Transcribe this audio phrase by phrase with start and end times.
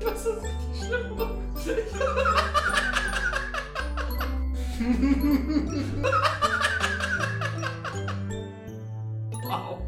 [0.00, 1.18] Das ist richtig schlimm.
[9.42, 9.82] wow.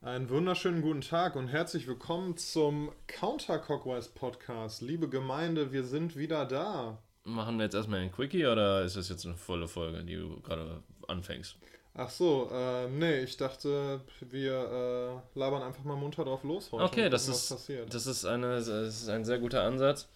[0.00, 4.82] Einen wunderschönen guten Tag und herzlich willkommen zum Counter Cockwise Podcast.
[4.82, 6.98] Liebe Gemeinde, wir sind wieder da.
[7.22, 10.40] Machen wir jetzt erstmal ein Quickie oder ist das jetzt eine volle Folge, die du
[10.40, 11.56] gerade anfängst?
[11.96, 16.82] Ach so, äh, nee, ich dachte, wir äh, labern einfach mal munter drauf los heute.
[16.82, 17.94] Okay, das ist, passiert.
[17.94, 20.08] das, ist eine, das ist ein sehr guter Ansatz.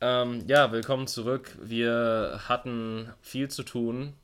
[0.00, 1.56] Ähm, ja, willkommen zurück.
[1.62, 4.14] Wir hatten viel zu tun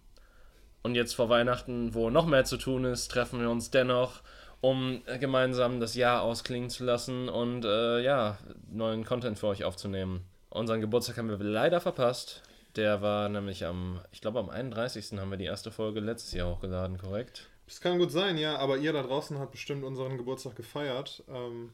[0.83, 4.23] und jetzt vor Weihnachten, wo noch mehr zu tun ist, treffen wir uns dennoch,
[4.61, 8.37] um gemeinsam das Jahr ausklingen zu lassen und äh, ja,
[8.69, 10.25] neuen Content für euch aufzunehmen.
[10.51, 12.43] Unseren Geburtstag haben wir leider verpasst.
[12.77, 15.19] Der war nämlich am, ich glaube am 31.
[15.19, 17.49] haben wir die erste Folge letztes Jahr hochgeladen, korrekt?
[17.67, 21.25] Das kann gut sein, ja, aber ihr da draußen habt bestimmt unseren Geburtstag gefeiert.
[21.29, 21.73] Ähm.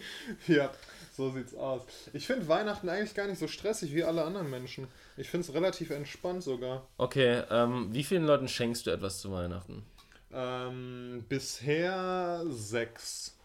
[0.47, 0.71] ja,
[1.15, 1.83] so sieht's aus.
[2.13, 4.87] Ich finde Weihnachten eigentlich gar nicht so stressig wie alle anderen Menschen.
[5.17, 6.87] Ich finde es relativ entspannt sogar.
[6.97, 9.85] Okay, ähm, wie vielen Leuten schenkst du etwas zu Weihnachten?
[10.33, 13.37] Ähm, bisher sechs.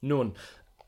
[0.00, 0.34] Nun,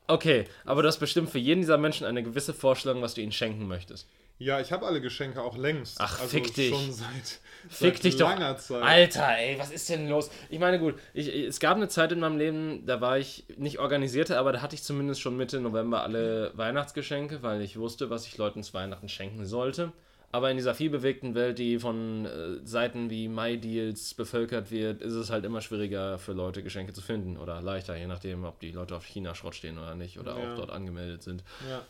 [0.09, 3.31] okay, aber du hast bestimmt für jeden dieser Menschen eine gewisse Vorstellung, was du ihnen
[3.31, 4.07] schenken möchtest.
[4.41, 5.97] Ja, ich habe alle Geschenke auch längst.
[5.99, 6.69] Ach, also fick dich.
[6.69, 8.29] Schon seit, Fick seit dich doch.
[8.29, 8.81] langer Zeit.
[8.83, 10.31] Alter, ey, was ist denn los?
[10.49, 13.79] Ich meine, gut, ich, es gab eine Zeit in meinem Leben, da war ich nicht
[13.79, 18.25] organisierter, aber da hatte ich zumindest schon Mitte November alle Weihnachtsgeschenke, weil ich wusste, was
[18.27, 19.91] ich Leuten zu Weihnachten schenken sollte.
[20.31, 25.31] Aber in dieser vielbewegten Welt, die von äh, Seiten wie MyDeals bevölkert wird, ist es
[25.31, 27.37] halt immer schwieriger für Leute Geschenke zu finden.
[27.37, 30.53] Oder leichter, je nachdem, ob die Leute auf China-Schrott stehen oder nicht oder Ja.
[30.53, 31.43] auch dort angemeldet sind.
[31.67, 31.81] Ja.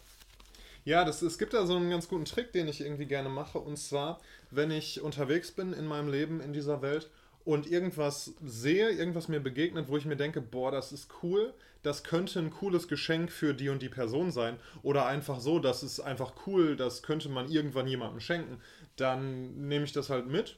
[0.85, 3.59] Ja, das, es gibt da so einen ganz guten Trick, den ich irgendwie gerne mache.
[3.59, 7.09] Und zwar, wenn ich unterwegs bin in meinem Leben, in dieser Welt
[7.43, 12.03] und irgendwas sehe, irgendwas mir begegnet, wo ich mir denke, boah, das ist cool, das
[12.03, 14.59] könnte ein cooles Geschenk für die und die Person sein.
[14.81, 18.61] Oder einfach so, das ist einfach cool, das könnte man irgendwann jemandem schenken.
[18.95, 20.58] Dann nehme ich das halt mit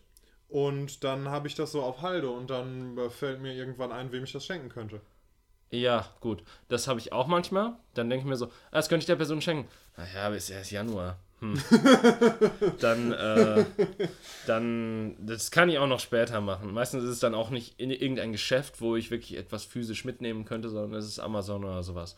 [0.50, 4.12] und dann habe ich das so auf Halde und dann äh, fällt mir irgendwann ein,
[4.12, 5.01] wem ich das schenken könnte.
[5.69, 6.44] Ja, gut.
[6.68, 7.78] Das habe ich auch manchmal.
[7.94, 9.69] Dann denke ich mir so, ah, das könnte ich der Person schenken.
[9.95, 11.18] Naja, aber ist erst Januar.
[11.41, 11.59] Hm.
[12.79, 13.66] dann, äh,
[14.46, 16.72] dann, das kann ich auch noch später machen.
[16.72, 20.46] Meistens ist es dann auch nicht in irgendein Geschäft, wo ich wirklich etwas physisch mitnehmen
[20.46, 22.16] könnte, sondern es ist Amazon oder sowas.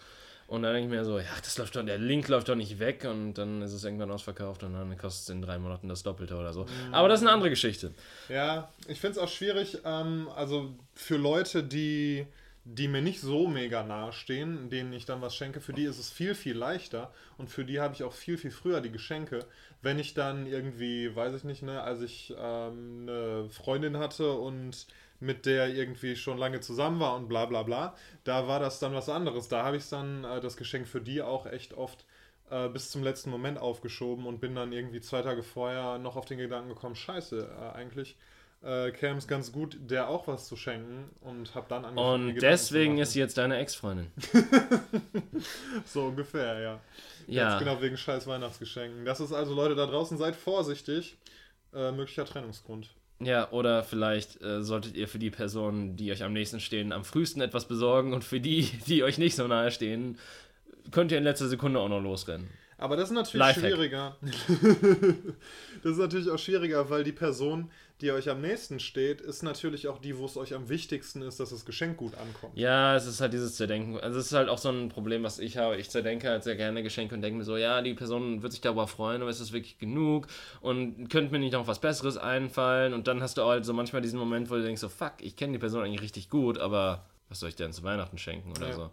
[0.47, 2.77] Und dann denke ich mir so, ja, das läuft doch, der Link läuft doch nicht
[2.77, 6.03] weg und dann ist es irgendwann ausverkauft und dann kostet es in drei Monaten das
[6.03, 6.65] Doppelte oder so.
[6.91, 7.93] Aber das ist eine andere Geschichte.
[8.27, 12.27] Ja, ich finde es auch schwierig, ähm, also für Leute, die,
[12.65, 15.99] die mir nicht so mega nahe stehen, denen ich dann was schenke, für die ist
[15.99, 19.45] es viel, viel leichter und für die habe ich auch viel, viel früher die Geschenke.
[19.81, 24.87] Wenn ich dann irgendwie, weiß ich nicht, ne, als ich ähm, eine Freundin hatte und
[25.19, 28.93] mit der irgendwie schon lange zusammen war und bla bla bla, da war das dann
[28.93, 29.49] was anderes.
[29.49, 32.05] Da habe ich dann äh, das Geschenk für die auch echt oft
[32.49, 36.25] äh, bis zum letzten Moment aufgeschoben und bin dann irgendwie zwei Tage vorher noch auf
[36.25, 38.15] den Gedanken gekommen, scheiße, äh, eigentlich
[38.63, 42.29] äh, käme es ganz gut, der auch was zu schenken und habe dann angefangen.
[42.29, 44.07] Und deswegen ist sie jetzt deine Ex-Freundin.
[45.85, 46.79] So ungefähr, ja.
[47.27, 47.51] Ja.
[47.51, 49.05] Jetzt genau wegen scheiß Weihnachtsgeschenken.
[49.05, 51.17] Das ist also, Leute da draußen, seid vorsichtig.
[51.73, 52.89] Äh, möglicher Trennungsgrund.
[53.19, 57.03] Ja, oder vielleicht äh, solltet ihr für die Personen, die euch am nächsten stehen, am
[57.03, 60.17] frühesten etwas besorgen und für die, die euch nicht so nahe stehen,
[60.91, 62.49] könnt ihr in letzter Sekunde auch noch losrennen.
[62.83, 63.71] Aber das ist natürlich Lifehack.
[63.71, 64.17] schwieriger.
[65.83, 67.71] das ist natürlich auch schwieriger, weil die Person,
[68.01, 71.39] die euch am nächsten steht, ist natürlich auch die, wo es euch am wichtigsten ist,
[71.39, 72.57] dass das Geschenk gut ankommt.
[72.57, 73.97] Ja, es ist halt dieses Zerdenken.
[74.01, 75.77] Also es ist halt auch so ein Problem, was ich habe.
[75.77, 78.59] Ich zerdenke halt sehr gerne Geschenke und denke mir so, ja, die Person wird sich
[78.59, 80.27] darüber freuen, aber ist das wirklich genug?
[80.59, 82.93] Und könnte mir nicht noch was Besseres einfallen?
[82.93, 85.37] Und dann hast du halt so manchmal diesen Moment, wo du denkst so, fuck, ich
[85.37, 88.67] kenne die Person eigentlich richtig gut, aber was soll ich denn zu Weihnachten schenken oder
[88.67, 88.73] Ja.
[88.73, 88.89] so?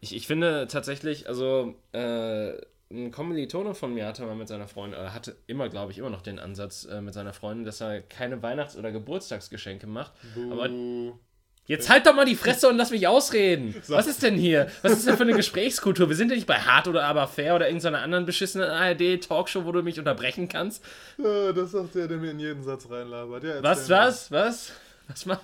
[0.00, 2.54] Ich, ich finde tatsächlich, also äh,
[2.94, 6.10] ein Kommilitone von mir hatte mal mit seiner Freundin, oder hatte immer, glaube ich, immer
[6.10, 10.12] noch den Ansatz äh, mit seiner Freundin, dass er keine Weihnachts- oder Geburtstagsgeschenke macht.
[10.50, 11.18] Aber Buh.
[11.66, 13.74] Jetzt halt doch mal die Fresse und lass mich ausreden.
[13.88, 14.68] Was ist denn hier?
[14.82, 16.10] Was ist denn für eine Gesprächskultur?
[16.10, 19.72] Wir sind ja nicht bei Hart oder aber fair oder irgendeiner anderen beschissenen ARD-Talkshow, wo
[19.72, 20.84] du mich unterbrechen kannst.
[21.18, 23.44] Äh, das sagt der, der mir in jeden Satz reinlabert.
[23.44, 24.72] Ja, Was, was, was?
[25.08, 25.40] Was mach,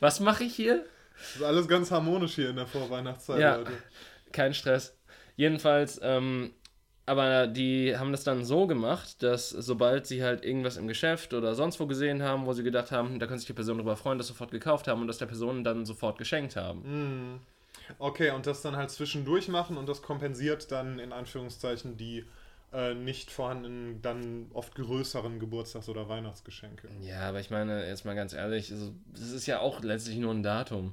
[0.00, 0.84] was mache ich hier?
[1.16, 3.56] Das ist alles ganz harmonisch hier in der Vorweihnachtszeit, Ja.
[3.56, 3.72] Leute.
[4.30, 4.96] Kein Stress.
[5.36, 6.52] Jedenfalls, ähm,
[7.04, 11.54] aber die haben das dann so gemacht, dass sobald sie halt irgendwas im Geschäft oder
[11.54, 14.18] sonst wo gesehen haben, wo sie gedacht haben, da könnte sich die Person darüber freuen,
[14.18, 16.84] das sofort gekauft haben und das der Person dann sofort geschenkt haben.
[16.84, 17.40] Hm.
[17.98, 22.24] Okay, und das dann halt zwischendurch machen und das kompensiert dann in Anführungszeichen die
[22.72, 26.88] äh, nicht vorhandenen, dann oft größeren Geburtstags- oder Weihnachtsgeschenke.
[27.02, 30.32] Ja, aber ich meine, jetzt mal ganz ehrlich, also, das ist ja auch letztlich nur
[30.32, 30.92] ein Datum.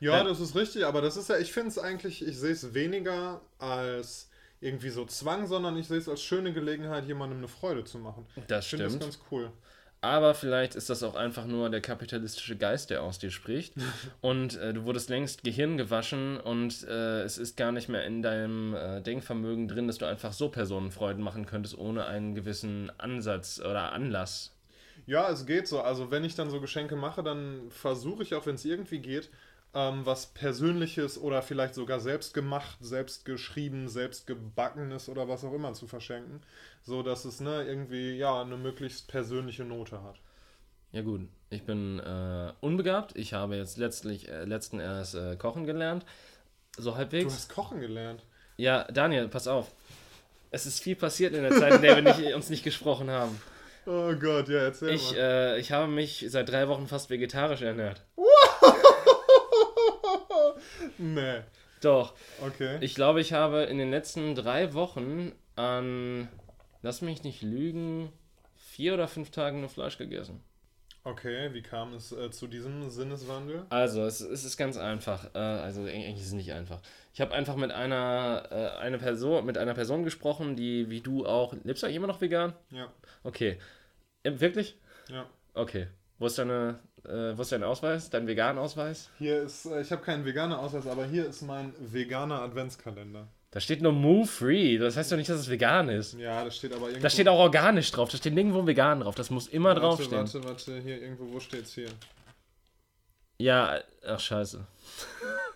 [0.00, 0.24] Ja, Ja.
[0.24, 3.40] das ist richtig, aber das ist ja, ich finde es eigentlich, ich sehe es weniger
[3.58, 4.28] als
[4.60, 8.26] irgendwie so Zwang, sondern ich sehe es als schöne Gelegenheit, jemandem eine Freude zu machen.
[8.48, 9.02] Das Ich finde das stimmt.
[9.04, 9.50] ganz cool.
[10.02, 13.74] Aber vielleicht ist das auch einfach nur der kapitalistische Geist, der aus dir spricht.
[14.22, 18.22] und äh, du wurdest längst Gehirn gewaschen und äh, es ist gar nicht mehr in
[18.22, 22.90] deinem äh, Denkvermögen drin, dass du einfach so Personen Freuden machen könntest, ohne einen gewissen
[22.98, 24.54] Ansatz oder Anlass.
[25.06, 25.80] Ja, es geht so.
[25.80, 29.28] Also wenn ich dann so Geschenke mache, dann versuche ich auch, wenn es irgendwie geht,
[29.74, 35.52] ähm, was Persönliches oder vielleicht sogar selbst gemacht, selbst geschrieben, selbst gebackenes oder was auch
[35.52, 36.40] immer zu verschenken.
[36.82, 40.16] So dass es ne, irgendwie ja eine möglichst persönliche Note hat.
[40.92, 43.16] Ja gut, ich bin äh, unbegabt.
[43.16, 46.04] Ich habe jetzt letztlich, äh, letzten erst äh, kochen gelernt.
[46.76, 47.32] So Du halbwegs.
[47.32, 48.24] hast Kochen gelernt.
[48.56, 49.70] Ja, Daniel, pass auf.
[50.50, 53.40] Es ist viel passiert in der Zeit, in der wir nicht, uns nicht gesprochen haben.
[53.86, 55.18] Oh Gott, ja, erzähl Ich, mal.
[55.18, 58.02] äh, ich habe mich seit drei Wochen fast vegetarisch ernährt.
[61.00, 61.40] Nee.
[61.80, 62.14] Doch.
[62.42, 62.78] Okay.
[62.82, 66.28] Ich glaube, ich habe in den letzten drei Wochen an,
[66.82, 68.12] lass mich nicht lügen,
[68.56, 70.42] vier oder fünf Tagen nur Fleisch gegessen.
[71.02, 73.64] Okay, wie kam es äh, zu diesem Sinneswandel?
[73.70, 75.34] Also, es, es ist ganz einfach.
[75.34, 76.82] Äh, also, eigentlich ist es nicht einfach.
[77.14, 81.24] Ich habe einfach mit einer, äh, eine Person, mit einer Person gesprochen, die wie du
[81.24, 81.54] auch.
[81.64, 82.52] Lebst du eigentlich immer noch vegan?
[82.70, 82.92] Ja,
[83.24, 83.58] Okay.
[84.22, 84.76] Wirklich?
[85.08, 85.24] ja.
[85.54, 85.86] Okay.
[86.18, 88.10] Wo ist deine, äh, wo ist dein Ausweis?
[88.10, 89.10] Dein veganen Ausweis?
[89.18, 93.28] Hier ist, äh, ich habe keinen veganer Ausweis, aber hier ist mein veganer Adventskalender.
[93.52, 94.78] Da steht nur Move Free.
[94.78, 96.14] Das heißt doch nicht, dass es vegan ist.
[96.14, 97.02] Ja, das steht aber irgendwo.
[97.02, 98.08] Da steht auch organisch drauf.
[98.08, 99.16] Da steht nirgendwo vegan drauf.
[99.16, 100.22] Das muss immer warte, draufstehen.
[100.22, 101.88] Warte, warte, hier irgendwo, wo steht's hier?
[103.38, 104.64] Ja, ach scheiße.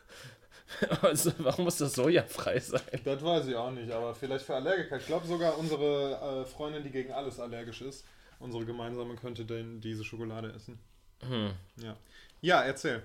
[1.02, 2.80] also, warum muss das sojafrei sein?
[3.04, 4.96] Das weiß ich auch nicht, aber vielleicht für Allergiker.
[4.96, 8.04] Ich glaube sogar unsere äh, Freundin, die gegen alles allergisch ist,
[8.40, 10.80] unsere gemeinsame, könnte denn diese Schokolade essen.
[11.20, 11.52] Hm.
[11.82, 11.96] Ja.
[12.40, 13.02] Ja, erzähl.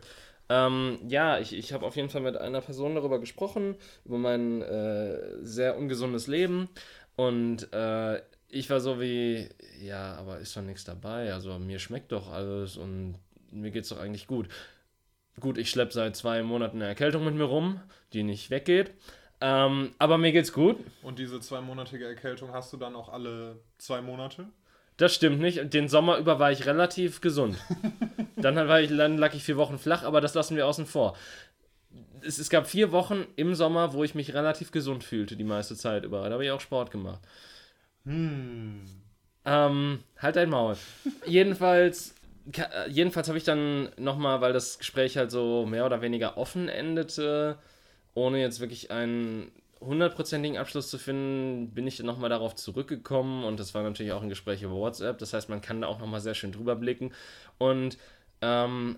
[0.49, 4.61] Ähm, ja, ich, ich habe auf jeden Fall mit einer Person darüber gesprochen, über mein
[4.61, 6.69] äh, sehr ungesundes Leben.
[7.15, 9.47] Und äh, ich war so wie,
[9.79, 11.33] ja, aber ist doch nichts dabei.
[11.33, 13.15] Also mir schmeckt doch alles und
[13.51, 14.49] mir geht's doch eigentlich gut.
[15.39, 17.79] Gut, ich schleppe seit zwei Monaten eine Erkältung mit mir rum,
[18.13, 18.91] die nicht weggeht.
[19.41, 20.77] Ähm, aber mir geht's gut.
[21.01, 24.47] Und diese zweimonatige Erkältung hast du dann auch alle zwei Monate?
[24.99, 25.73] Das stimmt nicht.
[25.73, 27.57] Den Sommer über war ich relativ gesund.
[28.35, 31.15] dann, war ich, dann lag ich vier Wochen flach, aber das lassen wir außen vor.
[32.21, 35.77] Es, es gab vier Wochen im Sommer, wo ich mich relativ gesund fühlte, die meiste
[35.77, 36.25] Zeit über.
[36.25, 37.21] Da habe ich auch Sport gemacht.
[38.03, 38.81] Hm.
[39.45, 40.75] Ähm, halt dein Maul.
[41.25, 42.13] jedenfalls,
[42.57, 46.67] äh, jedenfalls habe ich dann nochmal, weil das Gespräch halt so mehr oder weniger offen
[46.67, 47.57] endete,
[48.15, 49.49] ohne jetzt wirklich einen
[49.81, 54.21] hundertprozentigen Abschluss zu finden, bin ich dann nochmal darauf zurückgekommen und das war natürlich auch
[54.21, 55.17] ein Gespräch über WhatsApp.
[55.19, 57.13] Das heißt, man kann da auch nochmal sehr schön drüber blicken.
[57.57, 57.97] Und
[58.41, 58.97] ähm,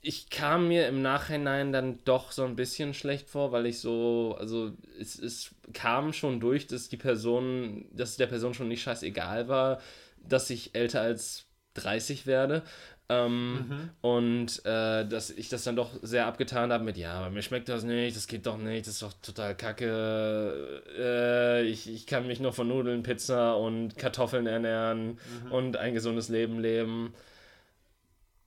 [0.00, 4.36] ich kam mir im Nachhinein dann doch so ein bisschen schlecht vor, weil ich so,
[4.38, 9.48] also es, es kam schon durch, dass die Person, dass der Person schon nicht scheißegal
[9.48, 9.80] war,
[10.16, 12.62] dass ich älter als 30 werde.
[13.10, 17.40] Ähm, Und äh, dass ich das dann doch sehr abgetan habe mit, ja, aber mir
[17.42, 20.82] schmeckt das nicht, das geht doch nicht, das ist doch total kacke.
[20.98, 25.18] Äh, ich, ich kann mich nur von Nudeln, Pizza und Kartoffeln ernähren
[25.50, 27.14] und ein gesundes Leben leben.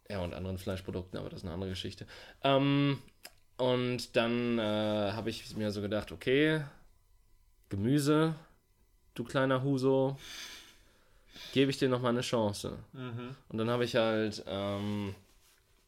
[0.10, 2.06] Ja, und anderen Fleischprodukten, aber das ist eine andere Geschichte.
[2.44, 3.00] Ähm,
[3.58, 6.62] und dann äh, habe ich mir so gedacht, okay,
[7.70, 8.36] Gemüse,
[9.16, 10.18] du kleiner Huso,
[11.54, 12.78] gebe ich dir noch mal eine Chance.
[12.94, 13.36] Mhm.
[13.50, 15.16] Und dann habe ich halt ähm,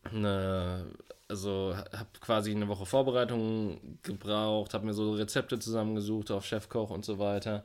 [0.04, 0.86] eine,
[1.28, 7.06] also habe quasi eine Woche Vorbereitung gebraucht, habe mir so Rezepte zusammengesucht auf Chefkoch und
[7.06, 7.64] so weiter,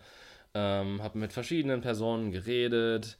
[0.55, 3.19] ähm, habe mit verschiedenen Personen geredet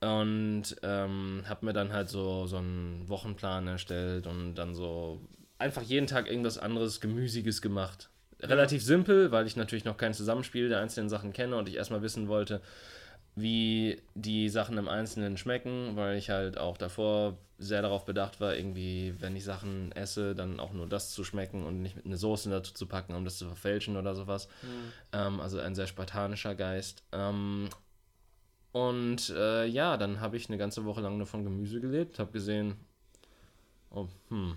[0.00, 5.20] und ähm, habe mir dann halt so, so einen Wochenplan erstellt und dann so
[5.58, 8.08] einfach jeden Tag irgendwas anderes Gemüsiges gemacht.
[8.40, 12.00] Relativ simpel, weil ich natürlich noch kein Zusammenspiel der einzelnen Sachen kenne und ich erstmal
[12.00, 12.62] wissen wollte,
[13.34, 18.56] wie die Sachen im Einzelnen schmecken, weil ich halt auch davor sehr darauf bedacht war,
[18.56, 22.48] irgendwie, wenn ich Sachen esse, dann auch nur das zu schmecken und nicht eine Soße
[22.48, 24.48] dazu zu packen, um das zu verfälschen oder sowas.
[25.12, 27.02] Ähm, also ein sehr spartanischer Geist.
[27.12, 27.68] Ähm,
[28.72, 32.32] und äh, ja, dann habe ich eine ganze Woche lang nur von Gemüse gelebt, habe
[32.32, 32.76] gesehen,
[33.90, 34.56] oh, hm,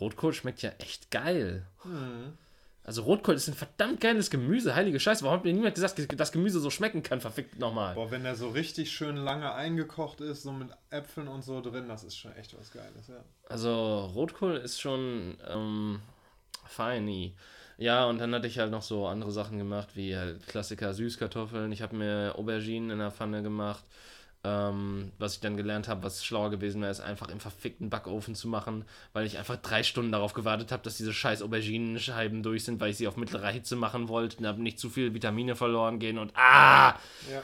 [0.00, 1.66] Rotkohl schmeckt ja echt geil.
[1.82, 2.36] Hm.
[2.82, 5.22] Also Rotkohl ist ein verdammt geiles Gemüse, heilige Scheiße.
[5.22, 7.20] Warum hat mir niemand gesagt, dass Gemüse so schmecken kann?
[7.20, 7.94] Verfickt nochmal.
[7.94, 11.88] Boah, wenn der so richtig schön lange eingekocht ist, so mit Äpfeln und so drin,
[11.88, 13.22] das ist schon echt was Geiles, ja.
[13.48, 16.00] Also Rotkohl ist schon ähm,
[16.66, 17.34] Feini.
[17.76, 21.72] Ja, und dann hatte ich halt noch so andere Sachen gemacht, wie halt Klassiker Süßkartoffeln.
[21.72, 23.84] Ich habe mir Auberginen in der Pfanne gemacht.
[24.42, 28.34] Ähm, was ich dann gelernt habe, was schlauer gewesen wäre, ist einfach im verfickten Backofen
[28.34, 32.64] zu machen, weil ich einfach drei Stunden darauf gewartet habe, dass diese scheiß Auberginenscheiben durch
[32.64, 35.56] sind, weil ich sie auf mittlerer Hitze machen wollte und habe nicht zu viel Vitamine
[35.56, 36.94] verloren gehen und ah!
[37.30, 37.42] Ja.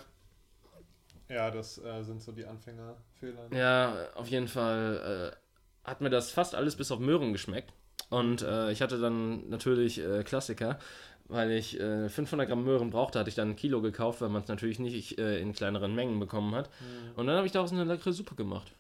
[1.29, 3.53] Ja, das äh, sind so die Anfängerfehler.
[3.53, 7.73] Ja, auf jeden Fall äh, hat mir das fast alles bis auf Möhren geschmeckt.
[8.09, 10.79] Und äh, ich hatte dann natürlich äh, Klassiker,
[11.29, 14.43] weil ich äh, 500 Gramm Möhren brauchte, hatte ich dann ein Kilo gekauft, weil man
[14.43, 16.71] es natürlich nicht äh, in kleineren Mengen bekommen hat.
[17.17, 18.73] Und dann habe ich daraus eine leckere Suppe gemacht.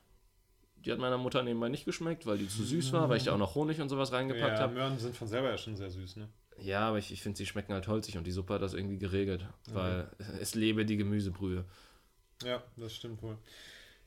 [0.84, 3.34] Die hat meiner Mutter nebenbei nicht geschmeckt, weil die zu süß war, weil ich da
[3.34, 4.74] auch noch Honig und sowas reingepackt Ja, habe.
[4.74, 6.28] Möhren sind von selber ja schon sehr süß, ne?
[6.58, 8.98] Ja, aber ich, ich finde, sie schmecken halt holzig und die Suppe hat das irgendwie
[8.98, 10.08] geregelt, weil
[10.40, 11.64] es lebe die Gemüsebrühe.
[12.44, 13.36] Ja, das stimmt wohl.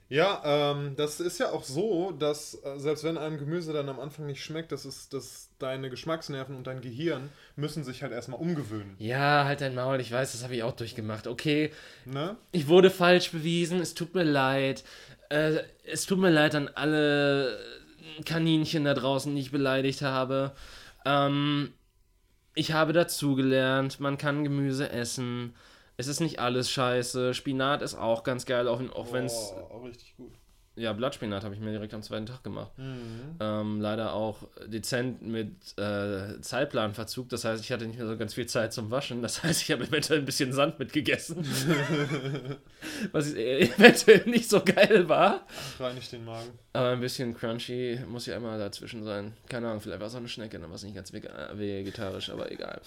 [0.10, 4.00] Ja, ähm, das ist ja auch so, dass äh, selbst wenn einem Gemüse dann am
[4.00, 8.40] Anfang nicht schmeckt, das ist, dass deine Geschmacksnerven und dein Gehirn müssen sich halt erstmal
[8.40, 8.96] umgewöhnen.
[8.98, 11.28] Ja, halt dein Maul, ich weiß, das habe ich auch durchgemacht.
[11.28, 11.72] Okay,
[12.06, 12.36] Ne?
[12.52, 14.84] Ich wurde falsch bewiesen, es tut mir leid.
[15.30, 17.60] Äh, es tut mir leid an alle
[18.26, 20.54] Kaninchen da draußen, die ich beleidigt habe.
[21.06, 21.72] Ähm,
[22.56, 25.54] ich habe dazugelernt, man kann Gemüse essen.
[26.00, 27.34] Es ist nicht alles scheiße.
[27.34, 29.54] Spinat ist auch ganz geil, auch, auch wenn es.
[29.70, 30.32] Auch richtig gut.
[30.76, 32.72] Ja, Blattspinat habe ich mir direkt am zweiten Tag gemacht.
[32.78, 33.36] Mhm.
[33.42, 37.28] Ähm, leider auch dezent mit äh, Zeitplanverzug.
[37.28, 39.22] Das heißt, ich hatte nicht mehr so ganz viel Zeit zum Waschen.
[39.22, 41.46] Das heißt, ich habe eventuell ein bisschen Sand mitgegessen.
[43.12, 45.46] Was eventuell nicht so geil war.
[45.80, 46.52] Reinigt den Magen.
[46.72, 49.34] Aber ein bisschen crunchy muss ja immer dazwischen sein.
[49.50, 52.30] Keine Ahnung, vielleicht war es auch eine Schnecke, dann war es nicht ganz vega- vegetarisch,
[52.30, 52.80] aber egal.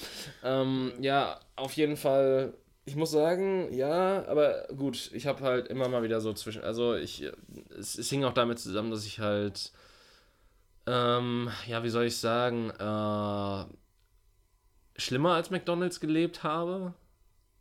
[0.42, 2.54] Ähm, ja, auf jeden Fall.
[2.84, 6.64] Ich muss sagen, ja, aber gut, ich habe halt immer mal wieder so zwischen.
[6.64, 7.22] Also, ich.
[7.78, 9.72] Es, es hing auch damit zusammen, dass ich halt.
[10.86, 12.70] Ähm, ja, wie soll ich sagen?
[12.70, 13.64] Äh,
[15.00, 16.94] schlimmer als McDonalds gelebt habe.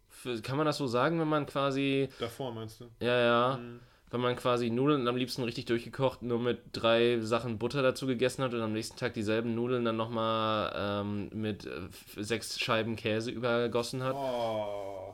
[0.09, 2.09] Für, kann man das so sagen, wenn man quasi.
[2.19, 2.85] Davor meinst du?
[2.99, 3.57] Ja, ja.
[3.57, 3.79] Mhm.
[4.09, 8.43] Wenn man quasi Nudeln am liebsten richtig durchgekocht, nur mit drei Sachen Butter dazu gegessen
[8.43, 11.87] hat und am nächsten Tag dieselben Nudeln dann nochmal ähm, mit äh,
[12.17, 14.15] sechs Scheiben Käse übergossen hat.
[14.15, 15.10] Oh.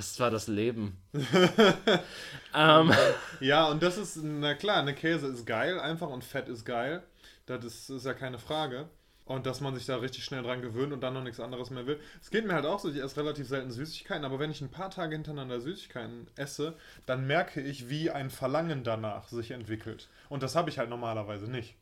[0.00, 0.96] Das war das Leben.
[2.56, 2.90] ähm,
[3.40, 7.02] Ja, und das ist, na klar, eine Käse ist geil, einfach und Fett ist geil.
[7.44, 8.88] Das ist, ist ja keine Frage.
[9.26, 11.86] Und dass man sich da richtig schnell dran gewöhnt und dann noch nichts anderes mehr
[11.86, 12.00] will.
[12.22, 14.70] Es geht mir halt auch so, ich esse relativ selten Süßigkeiten, aber wenn ich ein
[14.70, 20.08] paar Tage hintereinander Süßigkeiten esse, dann merke ich, wie ein Verlangen danach sich entwickelt.
[20.30, 21.74] Und das habe ich halt normalerweise nicht.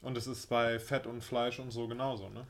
[0.00, 2.44] Und es ist bei Fett und Fleisch und so genauso, ne?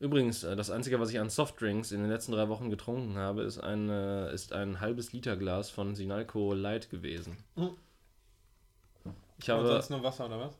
[0.00, 3.42] Übrigens, äh, das Einzige, was ich an Softdrinks in den letzten drei Wochen getrunken habe,
[3.42, 7.36] ist ein, äh, ist ein halbes Liter Glas von Sinalco Light gewesen.
[7.56, 7.70] Mhm.
[9.38, 9.68] Ich Und habe.
[9.68, 10.58] sonst nur Wasser oder was?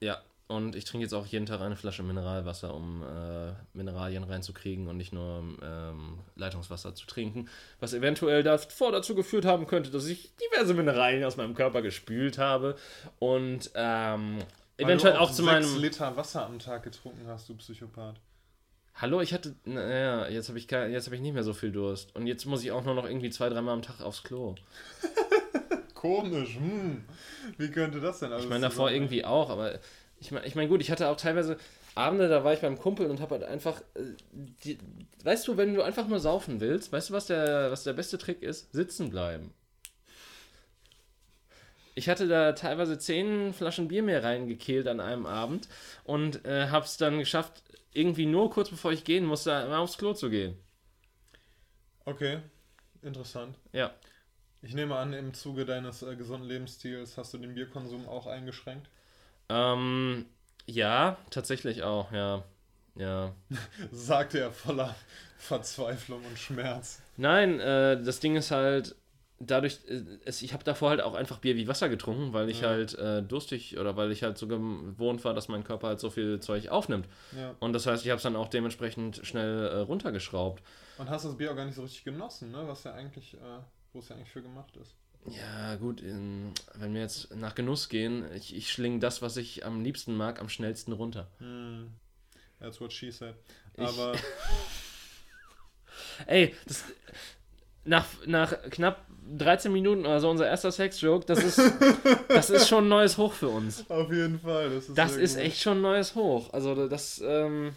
[0.00, 4.88] Ja, und ich trinke jetzt auch jeden Tag eine Flasche Mineralwasser, um äh, Mineralien reinzukriegen
[4.88, 7.48] und nicht nur ähm, Leitungswasser zu trinken.
[7.80, 12.36] Was eventuell davor dazu geführt haben könnte, dass ich diverse Mineralien aus meinem Körper gespült
[12.36, 12.76] habe.
[13.18, 14.38] Und ähm,
[14.76, 15.80] eventuell du auch zu sechs meinem.
[15.80, 18.16] Liter Wasser am Tag getrunken hast, du Psychopath.
[18.96, 19.54] Hallo, ich hatte.
[19.64, 22.14] Naja, jetzt habe ich, kein- jetzt hab ich nicht mehr so viel Durst.
[22.14, 24.54] Und jetzt muss ich auch nur noch irgendwie zwei, dreimal am Tag aufs Klo.
[25.94, 27.04] Komisch, hm.
[27.58, 29.78] Wie könnte das denn alles Ich meine, davor irgendwie auch, aber
[30.20, 31.56] ich meine, ich mein, gut, ich hatte auch teilweise
[31.94, 34.02] Abende, da war ich beim Kumpel und habe halt einfach, äh,
[34.64, 34.78] die,
[35.24, 38.18] weißt du, wenn du einfach nur saufen willst, weißt du, was der, was der beste
[38.18, 38.72] Trick ist?
[38.72, 39.52] Sitzen bleiben.
[41.96, 45.68] Ich hatte da teilweise zehn Flaschen Bier mehr reingekehlt an einem Abend
[46.04, 47.62] und äh, habe es dann geschafft,
[47.94, 50.56] irgendwie nur kurz bevor ich gehen musste, mal aufs Klo zu gehen.
[52.04, 52.40] Okay,
[53.02, 53.56] interessant.
[53.72, 53.92] Ja.
[54.62, 58.88] Ich nehme an, im Zuge deines äh, gesunden Lebensstils hast du den Bierkonsum auch eingeschränkt.
[59.48, 60.26] Ähm,
[60.66, 62.44] ja, tatsächlich auch, ja.
[62.96, 63.34] Ja.
[63.90, 64.94] Sagte er voller
[65.36, 67.02] Verzweiflung und Schmerz.
[67.16, 68.96] Nein, äh, das Ding ist halt,
[69.50, 72.60] dadurch, äh, es, ich habe davor halt auch einfach Bier wie Wasser getrunken, weil ich
[72.62, 72.68] Ja.
[72.68, 76.10] halt äh, durstig oder weil ich halt so gewohnt war, dass mein Körper halt so
[76.10, 77.08] viel Zeug aufnimmt.
[77.36, 77.54] Ja.
[77.60, 80.62] Und das heißt, ich habe es dann auch dementsprechend schnell äh, runtergeschraubt.
[80.98, 82.66] Und hast das Bier auch gar nicht so richtig genossen, ne?
[82.68, 83.38] Was ja eigentlich, äh,
[83.92, 84.94] wo es ja eigentlich für gemacht ist.
[85.26, 89.64] Ja, gut, in, wenn wir jetzt nach Genuss gehen, ich, ich schlinge das, was ich
[89.64, 91.28] am liebsten mag, am schnellsten runter.
[91.38, 91.94] Hm.
[92.60, 93.34] That's what she said.
[93.78, 94.12] Aber
[96.26, 96.84] Ey, das,
[97.84, 99.04] nach, nach knapp
[99.36, 101.60] 13 Minuten oder so unser erster Sex-Joke, das ist,
[102.28, 103.88] das ist schon ein neues Hoch für uns.
[103.90, 104.70] auf jeden Fall.
[104.70, 106.52] Das ist, Das ist echt schon ein neues Hoch.
[106.52, 107.74] Also das, ähm,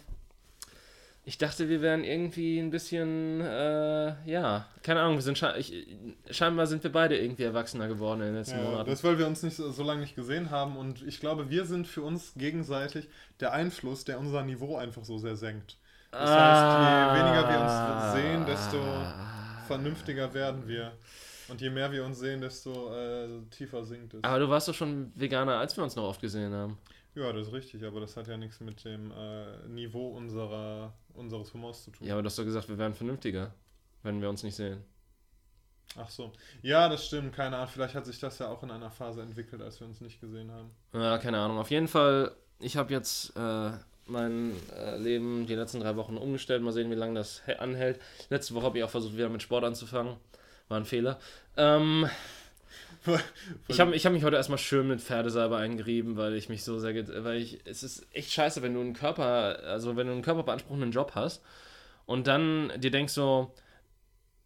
[1.24, 5.86] Ich dachte, wir wären irgendwie ein bisschen, äh, ja, keine Ahnung, wir sind sche ich,
[6.30, 8.88] scheinbar sind wir beide irgendwie erwachsener geworden in den letzten Ja, Monaten.
[8.90, 11.64] das, weil wir uns nicht so, so lange nicht gesehen haben und ich glaube, wir
[11.66, 13.08] sind für uns gegenseitig
[13.40, 15.76] der Einfluss, der unser Niveau einfach so sehr senkt.
[16.12, 18.78] Das heißt, je weniger wir uns sehen, desto
[19.68, 20.92] vernünftiger werden wir.
[21.48, 24.24] Und je mehr wir uns sehen, desto äh, tiefer sinkt es.
[24.24, 26.76] Aber du warst doch schon Veganer, als wir uns noch oft gesehen haben.
[27.14, 31.52] Ja, das ist richtig, aber das hat ja nichts mit dem äh, Niveau unserer, unseres
[31.54, 32.06] Humors zu tun.
[32.06, 33.52] Ja, aber du hast doch gesagt, wir wären vernünftiger,
[34.02, 34.84] wenn wir uns nicht sehen.
[35.96, 36.32] Ach so.
[36.62, 37.70] Ja, das stimmt, keine Ahnung.
[37.72, 40.50] Vielleicht hat sich das ja auch in einer Phase entwickelt, als wir uns nicht gesehen
[40.50, 40.70] haben.
[40.92, 41.58] Ja, keine Ahnung.
[41.58, 43.70] Auf jeden Fall, ich habe jetzt äh,
[44.08, 46.62] mein äh, Leben die letzten drei Wochen umgestellt.
[46.62, 48.00] Mal sehen, wie lange das hä- anhält.
[48.30, 50.16] Letzte Woche habe ich auch versucht, wieder mit Sport anzufangen.
[50.68, 51.18] War ein Fehler.
[51.56, 52.08] Ähm,
[53.68, 56.78] ich habe ich hab mich heute erstmal schön mit Pferdesalbe eingerieben, weil ich mich so
[56.78, 60.22] sehr, weil ich, es ist echt scheiße, wenn du einen Körper, also wenn du einen
[60.22, 61.42] körperbeanspruchenden Job hast
[62.06, 63.52] und dann dir denkst so,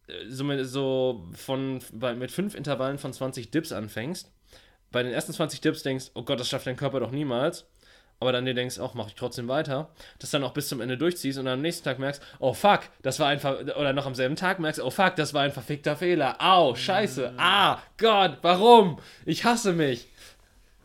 [0.07, 4.31] äh, so, mit, so von, bei, mit fünf Intervallen von 20 Dips anfängst,
[4.91, 7.65] bei den ersten 20 Dips denkst, oh Gott, das schafft dein Körper doch niemals,
[8.23, 9.89] aber dann dir denkst, auch mache ich trotzdem weiter,
[10.19, 12.83] das dann auch bis zum Ende durchziehst und dann am nächsten Tag merkst, oh fuck,
[13.01, 15.97] das war einfach, oder noch am selben Tag merkst, oh fuck, das war ein verfickter
[15.97, 18.97] Fehler, au, scheiße, ah, Gott, warum?
[19.25, 20.07] Ich hasse mich.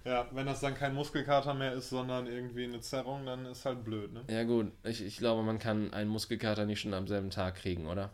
[0.04, 3.84] Ja, wenn das dann kein Muskelkater mehr ist, sondern irgendwie eine Zerrung, dann ist halt
[3.84, 4.24] blöd, ne?
[4.28, 7.86] Ja gut, ich, ich glaube, man kann einen Muskelkater nicht schon am selben Tag kriegen,
[7.86, 8.10] oder?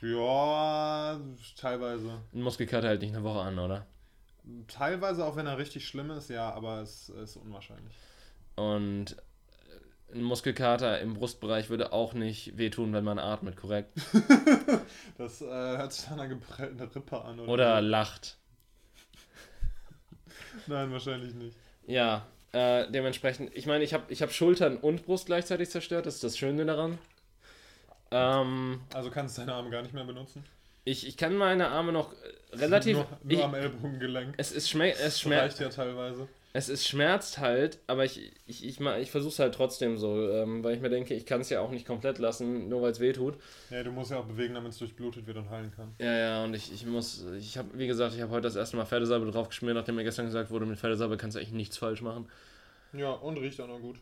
[0.00, 1.18] Ja,
[1.58, 2.20] teilweise.
[2.32, 3.86] Ein Muskelkater hält nicht eine Woche an, oder?
[4.68, 7.94] Teilweise, auch wenn er richtig schlimm ist, ja, aber es ist unwahrscheinlich.
[8.58, 9.16] Und
[10.12, 13.92] ein Muskelkater im Brustbereich würde auch nicht wehtun, wenn man atmet, korrekt?
[15.18, 17.52] Das äh, hört sich an einer geprellten Rippe an, oder?
[17.52, 18.36] Oder lacht.
[20.66, 21.56] Nein, wahrscheinlich nicht.
[21.86, 26.16] Ja, äh, dementsprechend, ich meine, ich habe ich hab Schultern und Brust gleichzeitig zerstört, das
[26.16, 26.98] ist das Schöne daran.
[28.10, 30.44] Ähm, Also kannst du deine Arme gar nicht mehr benutzen?
[30.84, 32.96] ich, ich kann meine Arme noch äh, relativ.
[32.96, 34.34] Nur, nur ich, am Ellbogengelenk.
[34.38, 36.28] es, ist schme es, Das schmer reicht ja teilweise.
[36.52, 40.64] Es ist schmerzt halt, aber ich, ich, ich, ich versuche es halt trotzdem so, ähm,
[40.64, 43.00] weil ich mir denke, ich kann es ja auch nicht komplett lassen, nur weil es
[43.00, 43.34] weh tut.
[43.70, 45.94] Ja, du musst ja auch bewegen, damit es durchblutet wird und heilen kann.
[45.98, 48.76] Ja, ja, und ich, ich muss, ich habe, wie gesagt, ich habe heute das erste
[48.76, 51.76] Mal Pferdesalbe drauf geschmiert, nachdem mir gestern gesagt wurde, mit Pferdesalbe kannst du eigentlich nichts
[51.76, 52.28] falsch machen.
[52.94, 54.00] Ja, und riecht auch noch gut.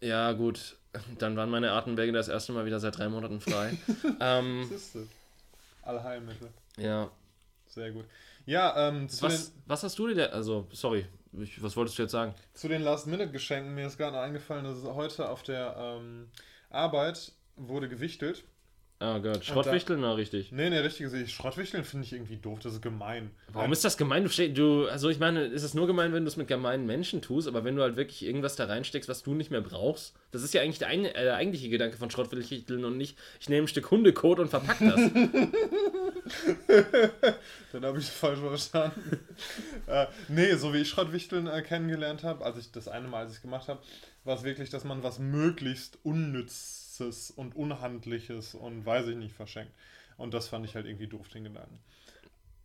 [0.00, 0.76] Ja, gut,
[1.18, 3.76] dann waren meine Atemwege das erste Mal wieder seit drei Monaten frei.
[4.20, 5.06] ähm, Siehst du.
[5.82, 6.48] Allheilmittel.
[6.78, 7.10] ja,
[7.66, 8.06] Sehr gut.
[8.46, 11.06] Ja, ähm, zu, was, was hast du dir, also, sorry,
[11.42, 12.34] ich, was wolltest du jetzt sagen?
[12.54, 16.28] zu den Last-Minute-Geschenken, mir ist gerade noch eingefallen, dass es heute auf der ähm,
[16.70, 18.44] Arbeit wurde gewichtelt.
[19.06, 20.00] Oh Gott, Schrottwichteln?
[20.00, 20.50] Na, richtig.
[20.50, 21.28] Nee, nee, richtig gesehen.
[21.28, 23.30] Schrottwichteln finde ich irgendwie doof, das ist gemein.
[23.52, 24.24] Warum ist das gemein?
[24.24, 27.20] Du, du, also ich meine, ist es nur gemein, wenn du es mit gemeinen Menschen
[27.20, 30.42] tust, aber wenn du halt wirklich irgendwas da reinsteckst, was du nicht mehr brauchst, das
[30.42, 33.64] ist ja eigentlich der, ein, äh, der eigentliche Gedanke von Schrottwichteln und nicht, ich nehme
[33.64, 34.96] ein Stück Hundekot und verpack das.
[37.72, 39.20] Dann habe ich falsch verstanden.
[39.86, 43.32] äh, nee, so wie ich Schrottwichteln äh, kennengelernt habe, als ich das eine Mal, als
[43.32, 43.80] ich es gemacht habe,
[44.24, 45.98] war es wirklich, dass man was möglichst
[47.00, 49.72] Unnützes und Unhandliches und weiß ich nicht verschenkt.
[50.16, 51.78] Und das fand ich halt irgendwie doof, den Gedanken.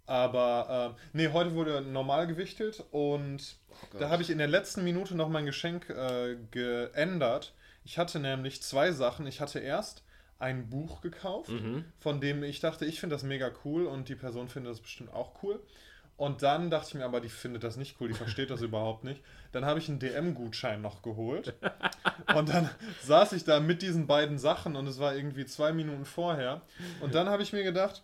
[0.06, 3.58] Aber, äh, nee, heute wurde normal gewichtelt und
[4.00, 7.54] da habe ich in der letzten Minute noch mein Geschenk äh, geändert.
[7.86, 9.28] Ich hatte nämlich zwei Sachen.
[9.28, 10.04] Ich hatte erst
[10.40, 11.86] ein Buch gekauft, Mhm.
[12.00, 15.14] von dem ich dachte, ich finde das mega cool und die Person findet das bestimmt
[15.14, 15.60] auch cool.
[16.20, 19.06] Und dann dachte ich mir aber, die findet das nicht cool, die versteht das überhaupt
[19.06, 19.24] nicht.
[19.54, 21.56] Dann habe ich einen DM-Gutschein noch geholt.
[22.36, 22.70] Und dann
[23.04, 26.62] saß ich da mit diesen beiden Sachen und es war irgendwie zwei Minuten vorher.
[27.00, 28.04] Und dann habe ich mir gedacht,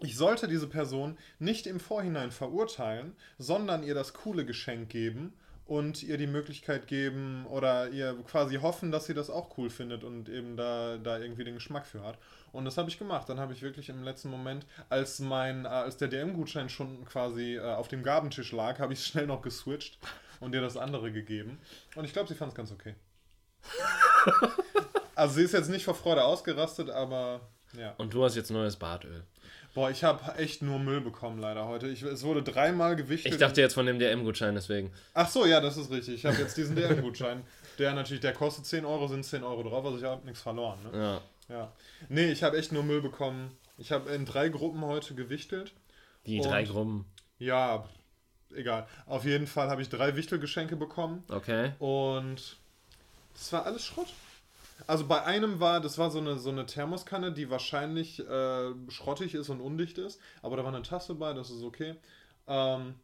[0.00, 5.34] ich sollte diese Person nicht im Vorhinein verurteilen, sondern ihr das coole Geschenk geben
[5.72, 10.04] und ihr die Möglichkeit geben oder ihr quasi hoffen, dass sie das auch cool findet
[10.04, 12.18] und eben da, da irgendwie den Geschmack für hat.
[12.52, 13.26] Und das habe ich gemacht.
[13.30, 17.60] Dann habe ich wirklich im letzten Moment, als mein, als der DM-Gutschein schon quasi äh,
[17.60, 19.98] auf dem Gabentisch lag, habe ich schnell noch geswitcht
[20.40, 21.58] und ihr das andere gegeben.
[21.96, 22.94] Und ich glaube, sie fand es ganz okay.
[25.14, 27.94] also sie ist jetzt nicht vor Freude ausgerastet, aber ja.
[27.96, 29.24] Und du hast jetzt neues Bartöl.
[29.74, 31.88] Boah, ich habe echt nur Müll bekommen leider heute.
[31.88, 33.32] Ich, es wurde dreimal gewichtet.
[33.32, 34.92] Ich dachte jetzt von dem DM-Gutschein deswegen.
[35.14, 36.14] Ach so, ja, das ist richtig.
[36.16, 37.42] Ich habe jetzt diesen DM-Gutschein.
[37.78, 40.78] Der natürlich, der kostet 10 Euro, sind 10 Euro drauf, also ich habe nichts verloren.
[40.92, 40.98] Ne?
[40.98, 41.20] Ja.
[41.48, 41.72] Ja.
[42.08, 43.56] Nee, ich habe echt nur Müll bekommen.
[43.78, 45.72] Ich habe in drei Gruppen heute gewichtelt.
[46.26, 47.06] Die drei Gruppen.
[47.38, 47.88] Ja,
[48.54, 48.86] egal.
[49.06, 51.24] Auf jeden Fall habe ich drei Wichtelgeschenke bekommen.
[51.28, 51.72] Okay.
[51.78, 52.56] Und
[53.34, 54.08] das war alles Schrott.
[54.86, 59.34] Also bei einem war, das war so eine, so eine Thermoskanne, die wahrscheinlich äh, schrottig
[59.34, 61.94] ist und undicht ist, aber da war eine Tasse bei, das ist okay.
[62.46, 62.94] Ähm,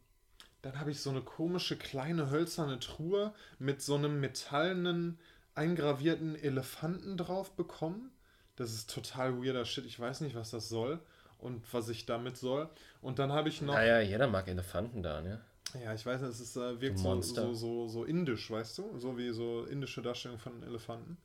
[0.61, 5.17] dann habe ich so eine komische kleine hölzerne Truhe mit so einem metallenen
[5.55, 8.11] eingravierten Elefanten drauf bekommen.
[8.55, 9.85] Das ist total weirder Shit.
[9.85, 10.99] Ich weiß nicht, was das soll
[11.37, 12.69] und was ich damit soll.
[13.01, 13.73] Und dann habe ich noch.
[13.73, 15.39] Naja, jeder mag Elefanten da, ne?
[15.81, 18.97] Ja, ich weiß es ist, äh, wirkt so, so, so, so indisch, weißt du?
[18.97, 21.17] So wie so indische Darstellung von Elefanten.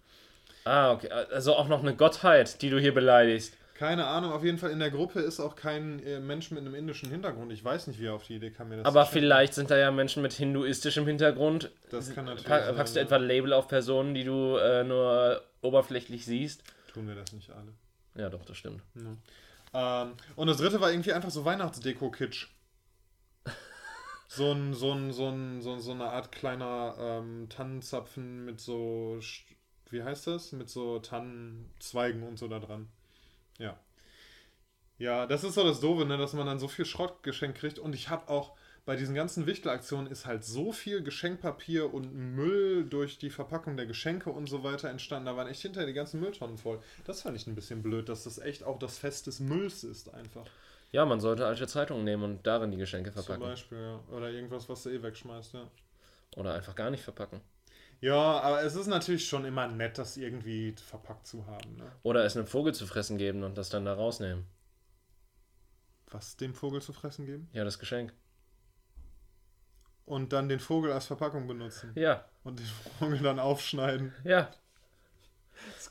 [0.65, 1.11] Ah, okay.
[1.11, 3.57] Also auch noch eine Gottheit, die du hier beleidigst.
[3.75, 6.77] Keine Ahnung, auf jeden Fall in der Gruppe ist auch kein äh, Mensch mit einem
[6.77, 7.53] indischen Hintergrund.
[7.53, 8.69] Ich weiß nicht, wie er auf die Idee kam.
[8.69, 11.73] Mir das Aber vielleicht sind da ja Menschen mit hinduistischem Hintergrund.
[11.91, 15.43] Das kann natürlich pa sein, Packst du etwa Label auf Personen, die du äh, nur
[15.61, 16.63] oberflächlich siehst?
[16.93, 17.73] Tun wir das nicht alle.
[18.15, 18.81] Ja, doch, das stimmt.
[18.95, 20.03] Ja.
[20.03, 22.47] Ähm, und das dritte war irgendwie einfach so Weihnachtsdeko-Kitsch.
[24.29, 29.19] so, ein, so, ein, so, ein, so eine Art kleiner ähm, Tannenzapfen mit so,
[29.91, 30.53] wie heißt das?
[30.53, 32.89] Mit so Tannenzweigen und so da dran.
[33.59, 33.79] Ja.
[34.99, 37.79] Ja, das ist so das Doofe, ne, dass man dann so viel Schrott geschenkt kriegt.
[37.79, 42.85] Und ich habe auch bei diesen ganzen Wichtelaktionen ist halt so viel Geschenkpapier und Müll
[42.85, 45.27] durch die Verpackung der Geschenke und so weiter entstanden.
[45.27, 46.81] Da waren echt hinterher die ganzen Mülltonnen voll.
[47.05, 50.13] Das fand ich ein bisschen blöd, dass das echt auch das Fest des Mülls ist
[50.13, 50.47] einfach.
[50.93, 53.41] Ja, man sollte alte Zeitungen nehmen und darin die Geschenke verpacken.
[53.41, 54.01] Zum Beispiel, ja.
[54.15, 55.67] Oder irgendwas, was du eh wegschmeißt, ja.
[56.37, 57.41] Oder einfach gar nicht verpacken.
[58.05, 61.77] Ja, aber es ist natürlich schon immer nett, das irgendwie verpackt zu haben.
[61.77, 61.91] Ne?
[62.03, 64.45] Oder es einem Vogel zu fressen geben und das dann da rausnehmen.
[66.09, 67.49] Was dem Vogel zu fressen geben?
[67.55, 68.13] Ja, das Geschenk.
[70.05, 71.93] Und dann den Vogel als Verpackung benutzen.
[71.95, 72.27] Ja.
[72.43, 72.67] Und den
[72.99, 74.13] Vogel dann aufschneiden.
[74.23, 74.51] Ja.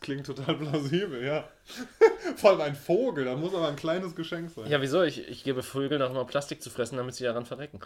[0.04, 1.48] Klingt total plausibel, ja.
[2.36, 4.70] Vor allem ein Vogel, da muss aber ein kleines Geschenk sein.
[4.70, 5.02] Ja, wieso?
[5.02, 7.80] Ich, ich gebe Vögeln auch immer Plastik zu fressen, damit sie daran verrecken.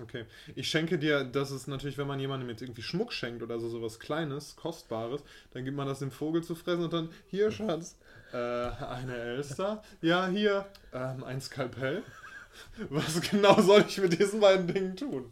[0.00, 0.24] Okay.
[0.54, 3.68] Ich schenke dir, das ist natürlich, wenn man jemandem jetzt irgendwie Schmuck schenkt oder so
[3.68, 7.98] sowas Kleines, Kostbares, dann gibt man das dem Vogel zu fressen und dann, hier, Schatz,
[8.32, 9.82] äh, eine Elster.
[10.00, 12.04] Ja, hier, ähm, ein Skalpell.
[12.88, 15.28] Was genau soll ich mit diesen beiden Dingen tun?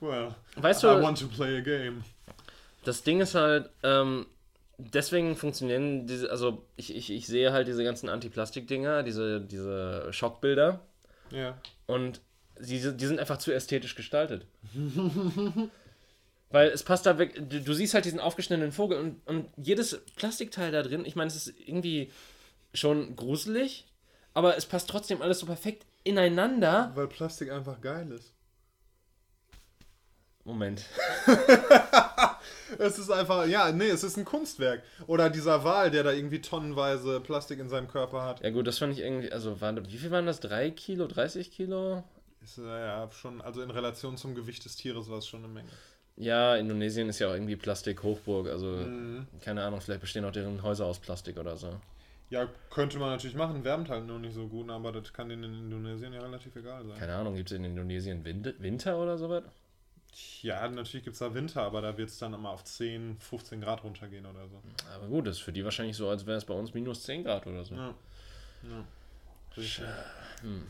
[0.00, 2.02] Well, weißt du, I want to play a game.
[2.82, 4.26] Das Ding ist halt, ähm,
[4.78, 10.80] deswegen funktionieren diese, also ich, ich, ich sehe halt diese ganzen Anti-Plastik-Dinger, diese, diese Schockbilder.
[11.30, 11.58] Ja.
[11.86, 12.20] Und
[12.58, 14.46] die, die sind einfach zu ästhetisch gestaltet.
[16.50, 20.00] Weil es passt da weg, du, du, siehst halt diesen aufgeschnittenen Vogel und, und jedes
[20.14, 22.12] Plastikteil da drin, ich meine, es ist irgendwie
[22.72, 23.86] schon gruselig,
[24.32, 26.92] aber es passt trotzdem alles so perfekt ineinander.
[26.94, 28.35] Weil Plastik einfach geil ist.
[30.46, 30.84] Moment.
[32.78, 34.84] es ist einfach, ja, nee, es ist ein Kunstwerk.
[35.08, 38.42] Oder dieser Wal, der da irgendwie tonnenweise Plastik in seinem Körper hat.
[38.42, 40.38] Ja gut, das fand ich irgendwie, also waren, wie viel waren das?
[40.38, 42.04] Drei Kilo, 30 Kilo?
[42.44, 45.68] Ist, ja, schon, also in Relation zum Gewicht des Tieres war es schon eine Menge.
[46.16, 49.26] Ja, Indonesien ist ja auch irgendwie Plastik-Hochburg, also mhm.
[49.42, 51.70] keine Ahnung, vielleicht bestehen auch deren Häuser aus Plastik oder so.
[52.30, 55.44] Ja, könnte man natürlich machen, wärmt halt nur nicht so gut, aber das kann denen
[55.44, 56.98] in Indonesien ja relativ egal sein.
[56.98, 59.42] Keine Ahnung, gibt es in Indonesien Winter oder sowas?
[60.40, 63.60] Ja, natürlich gibt es da Winter, aber da wird es dann immer auf 10, 15
[63.60, 64.62] Grad runtergehen oder so.
[64.94, 67.24] Aber gut, das ist für die wahrscheinlich so, als wäre es bei uns minus 10
[67.24, 67.74] Grad oder so.
[67.74, 67.94] Ja.
[68.62, 68.84] Ja,
[70.42, 70.66] hm.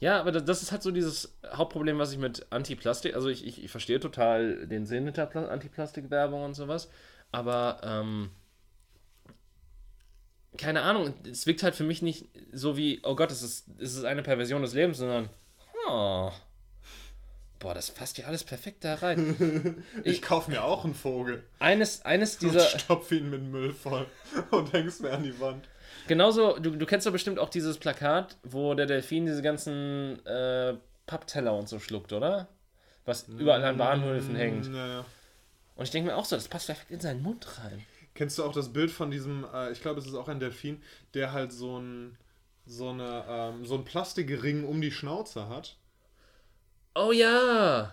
[0.00, 3.62] ja aber das ist halt so dieses Hauptproblem, was ich mit Anti-Plastik, also ich, ich,
[3.62, 6.90] ich verstehe total den Sinn hinter Anti-Plastik-Werbung und sowas,
[7.32, 8.30] aber ähm,
[10.56, 13.94] keine Ahnung, es wirkt halt für mich nicht so wie, oh Gott, es ist, es
[13.94, 15.28] ist eine Perversion des Lebens, sondern,
[15.88, 16.32] oh,
[17.58, 19.82] Boah, das passt ja alles perfekt da rein.
[20.04, 21.42] ich, ich kaufe mir auch einen Vogel.
[21.58, 22.60] Eines, eines dieser.
[22.60, 24.06] Und stopf ihn mit Müll voll
[24.50, 25.66] und hängst mir an die Wand.
[26.06, 30.74] Genauso, du, du kennst doch bestimmt auch dieses Plakat, wo der Delfin diese ganzen äh,
[31.06, 32.48] Pappteller und so schluckt, oder?
[33.04, 34.66] Was überall an Bahnhöfen mm, hängt.
[34.66, 35.04] Ja, ja.
[35.76, 37.84] Und ich denke mir auch so, das passt perfekt in seinen Mund rein.
[38.14, 40.82] Kennst du auch das Bild von diesem, äh, ich glaube, es ist auch ein Delfin,
[41.14, 42.16] der halt so ein,
[42.66, 45.76] so eine, ähm, so ein Plastikring um die Schnauze hat?
[46.98, 47.92] Oh ja!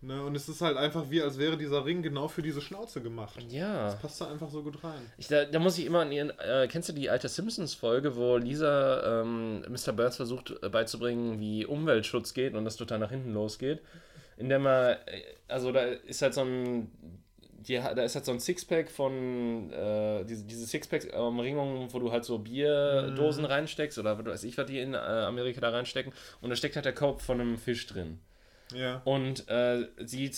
[0.00, 3.00] Ne, und es ist halt einfach wie, als wäre dieser Ring genau für diese Schnauze
[3.00, 3.36] gemacht.
[3.48, 3.86] Ja.
[3.86, 5.00] Das passt da einfach so gut rein.
[5.16, 6.30] Ich, da, da, muss ich immer an ihren.
[6.38, 9.92] Äh, kennst du die alte Simpsons-Folge, wo Lisa ähm, Mr.
[9.92, 13.80] Burns versucht äh, beizubringen, wie Umweltschutz geht und das total nach hinten losgeht?
[14.36, 14.96] In der man.
[15.06, 16.90] Äh, also da ist halt so ein.
[17.68, 19.72] Die, da ist halt so ein Sixpack von.
[19.72, 23.46] Äh, diese, diese Sixpack-Umringungen, ähm, wo du halt so Bierdosen mm.
[23.46, 26.12] reinsteckst oder was weiß ich, was die in äh, Amerika da reinstecken.
[26.40, 28.18] Und da steckt halt der Kopf von einem Fisch drin.
[28.74, 29.02] Ja.
[29.04, 30.30] Und, äh, sie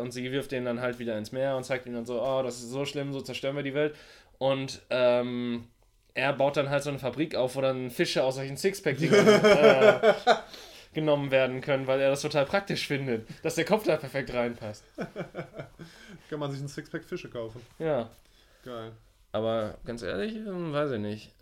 [0.00, 2.42] und sie wirft den dann halt wieder ins Meer und zeigt ihm dann so, oh,
[2.42, 3.94] das ist so schlimm, so zerstören wir die Welt.
[4.38, 5.68] Und ähm,
[6.14, 10.14] er baut dann halt so eine Fabrik auf, wo dann Fische aus solchen Sixpack-Dingern äh,
[10.92, 14.84] genommen werden können, weil er das total praktisch findet, dass der Kopf da perfekt reinpasst.
[16.30, 17.60] Kann man sich ein Sixpack Fische kaufen.
[17.78, 18.10] Ja.
[18.64, 18.92] Geil.
[19.32, 21.32] Aber ganz ehrlich, hm, weiß ich nicht.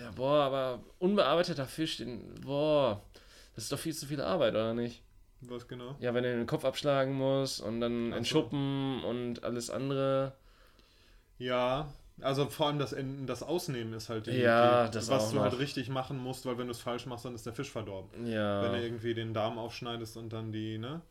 [0.00, 3.02] Ja, boah, aber unbearbeiteter Fisch, den, boah,
[3.54, 5.02] das ist doch viel zu viel Arbeit, oder nicht?
[5.40, 5.94] Was genau?
[6.00, 8.18] Ja, wenn du den Kopf abschlagen musst und dann Ach so.
[8.18, 10.32] entschuppen und alles andere.
[11.38, 15.30] Ja, also vor allem das, Enden, das Ausnehmen ist halt die, Ja, die, das was
[15.30, 15.58] du halt noch.
[15.58, 18.10] richtig machen musst, weil wenn du es falsch machst, dann ist der Fisch verdorben.
[18.58, 18.80] Wenn du Ja.
[18.80, 21.02] irgendwie den Darm aufschneidest und dann die, ne?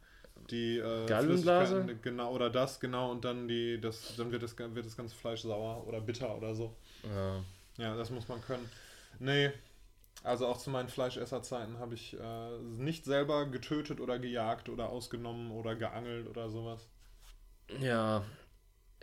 [0.49, 1.89] Die äh, Gallenblase?
[2.01, 5.41] Genau, oder das, genau, und dann die, das, dann wird das, wird das ganze Fleisch
[5.41, 6.75] sauer oder bitter oder so.
[7.03, 7.43] ja.
[7.77, 8.69] Ja, das muss man können.
[9.19, 9.51] Nee,
[10.23, 15.51] also auch zu meinen Fleischesserzeiten habe ich äh, nicht selber getötet oder gejagt oder ausgenommen
[15.51, 16.87] oder geangelt oder sowas.
[17.79, 18.23] Ja.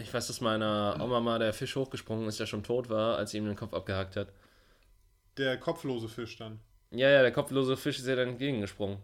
[0.01, 3.31] Ich weiß, dass meiner Oma mal der Fisch hochgesprungen ist, der schon tot war, als
[3.31, 4.29] sie ihm den Kopf abgehackt hat.
[5.37, 6.61] Der kopflose Fisch dann.
[6.91, 8.99] Ja, ja, der kopflose Fisch ist ja dann entgegengesprungen.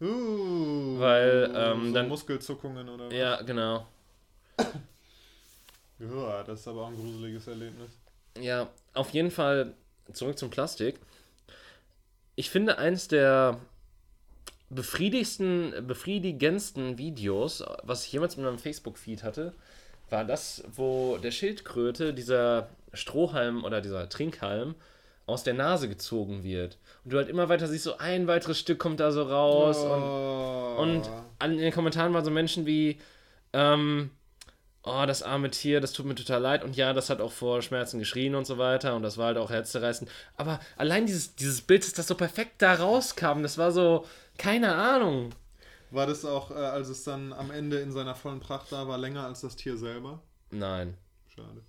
[0.00, 3.14] Uh, Weil, ähm, so dann- Muskelzuckungen oder was?
[3.14, 3.86] Ja, genau.
[5.98, 7.90] Ja, das ist aber auch ein gruseliges Erlebnis.
[8.40, 9.74] Ja, auf jeden Fall
[10.12, 11.00] zurück zum Plastik.
[12.36, 13.58] Ich finde eins der
[14.70, 19.54] befriedigendsten, befriedigendsten Videos, was ich jemals in meinem Facebook-Feed hatte,
[20.10, 24.74] war das, wo der Schildkröte dieser Strohhalm oder dieser Trinkhalm
[25.26, 26.78] aus der Nase gezogen wird.
[27.04, 30.28] Und du halt immer weiter siehst, so ein weiteres Stück kommt da so raus und
[30.78, 30.82] Oh.
[30.82, 32.98] Und an, in den Kommentaren waren so Menschen wie,
[33.52, 34.10] ähm,
[34.84, 36.64] oh, das arme Tier, das tut mir total leid.
[36.64, 38.94] Und ja, das hat auch vor Schmerzen geschrien und so weiter.
[38.94, 40.10] Und das war halt auch herzzerreißend.
[40.36, 44.06] Aber allein dieses, dieses Bild, dass das so perfekt da rauskam, das war so,
[44.38, 45.30] keine Ahnung.
[45.90, 48.98] War das auch, äh, als es dann am Ende in seiner vollen Pracht da war,
[48.98, 50.20] länger als das Tier selber?
[50.50, 50.96] Nein.
[51.34, 51.62] Schade.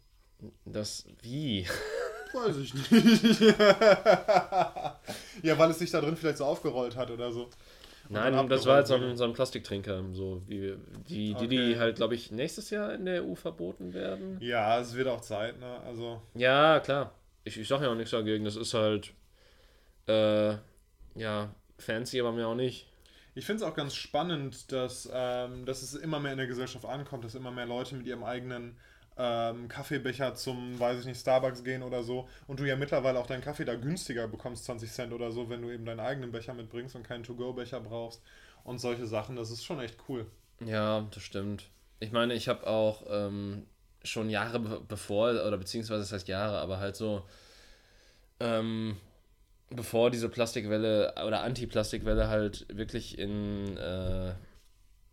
[0.66, 1.68] Das, wie?
[2.34, 2.92] Weiß ich nicht.
[5.42, 7.50] ja, weil es sich da drin vielleicht so aufgerollt hat oder so.
[8.10, 10.76] Nein, dann das war halt so ein, so ein Plastiktrinker, so wie
[11.08, 11.78] die, die, die Okay.
[11.80, 14.38] halt, glaube ich, nächstes Jahr in der EU verboten werden.
[14.42, 15.80] Ja, es wird auch Zeit, ne?
[15.86, 17.12] Also, Ja, klar.
[17.44, 18.46] Ich, ich sag ja auch nichts dagegen.
[18.46, 19.14] Das ist halt,
[20.08, 20.56] äh,
[21.16, 22.88] ja, fancy, aber mir auch nicht.
[23.36, 26.86] Ich finde es auch ganz spannend, dass, ähm, dass es immer mehr in der Gesellschaft
[26.86, 28.78] ankommt, dass immer mehr Leute mit ihrem eigenen
[29.18, 33.28] ähm, Kaffeebecher zum, weiß ich nicht, Starbucks gehen oder so und du ja mittlerweile auch
[33.28, 36.54] deinen Kaffee da günstiger bekommst, 20 Cent oder so, wenn du eben deinen eigenen Becher
[36.54, 38.22] mitbringst und keinen To-Go-Becher brauchst
[38.64, 39.36] und solche Sachen.
[39.36, 40.26] Das ist schon echt cool.
[40.66, 41.70] Ja, das stimmt.
[42.00, 43.66] Ich meine, ich habe auch ähm,
[44.04, 47.24] schon Jahre be bevor, oder beziehungsweise das heißt Jahre, aber halt so,
[48.40, 48.96] ähm,
[49.70, 54.34] bevor diese Plastikwelle oder Anti-Plastikwelle halt wirklich in, äh,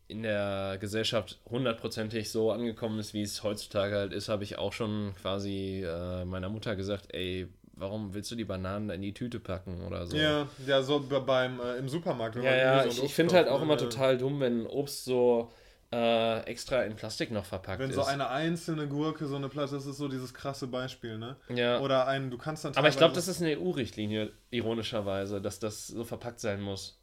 [0.08, 4.72] in der Gesellschaft hundertprozentig so angekommen ist, wie es heutzutage halt ist, habe ich auch
[4.72, 9.12] schon quasi äh, meiner Mutter gesagt, ey, warum willst du die Bananen da in die
[9.14, 10.16] Tüte packen oder so?
[10.16, 12.36] Ja, ja, so be- beim äh, im Supermarkt.
[12.36, 15.50] Ja, ja, ich, ich finde halt auch ne, immer äh, total dumm, wenn Obst so
[15.92, 17.96] äh, extra in Plastik noch verpackt Wenn ist.
[17.96, 21.36] so eine einzelne Gurke, so eine Platte, das ist so dieses krasse Beispiel, ne?
[21.48, 21.80] ja.
[21.80, 25.86] Oder ein, du kannst dann Aber ich glaube, das ist eine EU-Richtlinie, ironischerweise, dass das
[25.86, 27.00] so verpackt sein muss.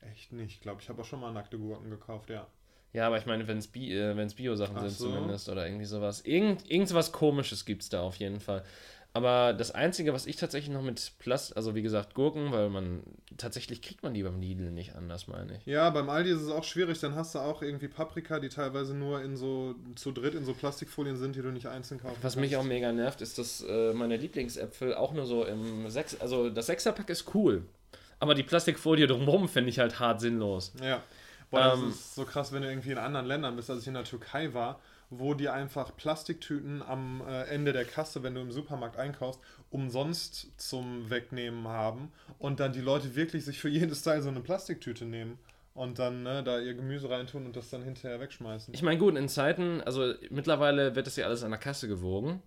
[0.00, 0.54] Echt nicht.
[0.54, 2.46] Ich glaube, ich habe auch schon mal nackte Gurken gekauft, ja.
[2.92, 5.06] Ja, aber ich meine, wenn es Bi äh, Bio-Sachen Ach sind so.
[5.08, 6.20] zumindest oder irgendwie sowas.
[6.22, 8.64] Irgend, irgend was komisches gibt es da auf jeden Fall.
[9.14, 13.02] Aber das Einzige, was ich tatsächlich noch mit Plast, also wie gesagt Gurken, weil man,
[13.36, 15.66] tatsächlich kriegt man die beim Lidl nicht anders, meine ich.
[15.66, 16.98] Ja, beim Aldi ist es auch schwierig.
[17.00, 20.54] Dann hast du auch irgendwie Paprika, die teilweise nur in so zu dritt in so
[20.54, 22.68] Plastikfolien sind, die du nicht einzeln kaufen Was mich auch kannst.
[22.70, 27.10] mega nervt, ist, dass äh, meine Lieblingsäpfel auch nur so im Sechs, also das Sechserpack
[27.10, 27.66] ist cool.
[28.18, 30.72] Aber die Plastikfolie drumherum finde ich halt hart sinnlos.
[30.82, 31.02] Ja.
[31.50, 33.88] Boah, Ähm, das ist so krass, wenn du irgendwie in anderen Ländern bist, als ich
[33.88, 34.80] in der Türkei war,
[35.18, 40.48] wo die einfach Plastiktüten am äh, Ende der Kasse, wenn du im Supermarkt einkaufst, umsonst
[40.56, 45.04] zum Wegnehmen haben und dann die Leute wirklich sich für jedes Teil so eine Plastiktüte
[45.04, 45.38] nehmen
[45.74, 48.72] und dann ne, da ihr Gemüse reintun und das dann hinterher wegschmeißen.
[48.74, 52.42] Ich meine, gut, in Zeiten, also mittlerweile wird das ja alles an der Kasse gewogen.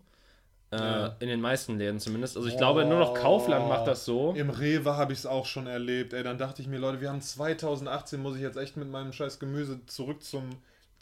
[0.71, 1.15] Äh, Ja.
[1.19, 2.35] In den meisten Läden zumindest.
[2.35, 4.33] Also ich glaube, nur noch Kaufland macht das so.
[4.33, 6.13] Im Rewe habe ich es auch schon erlebt.
[6.13, 9.13] Ey, dann dachte ich mir, Leute, wir haben 2018, muss ich jetzt echt mit meinem
[9.13, 10.49] scheiß Gemüse zurück zum,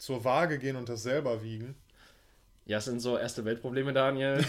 [0.04, 1.74] zur Waage gehen und das selber wiegen.
[2.66, 4.38] Ja, das sind so erste Weltprobleme, Daniel.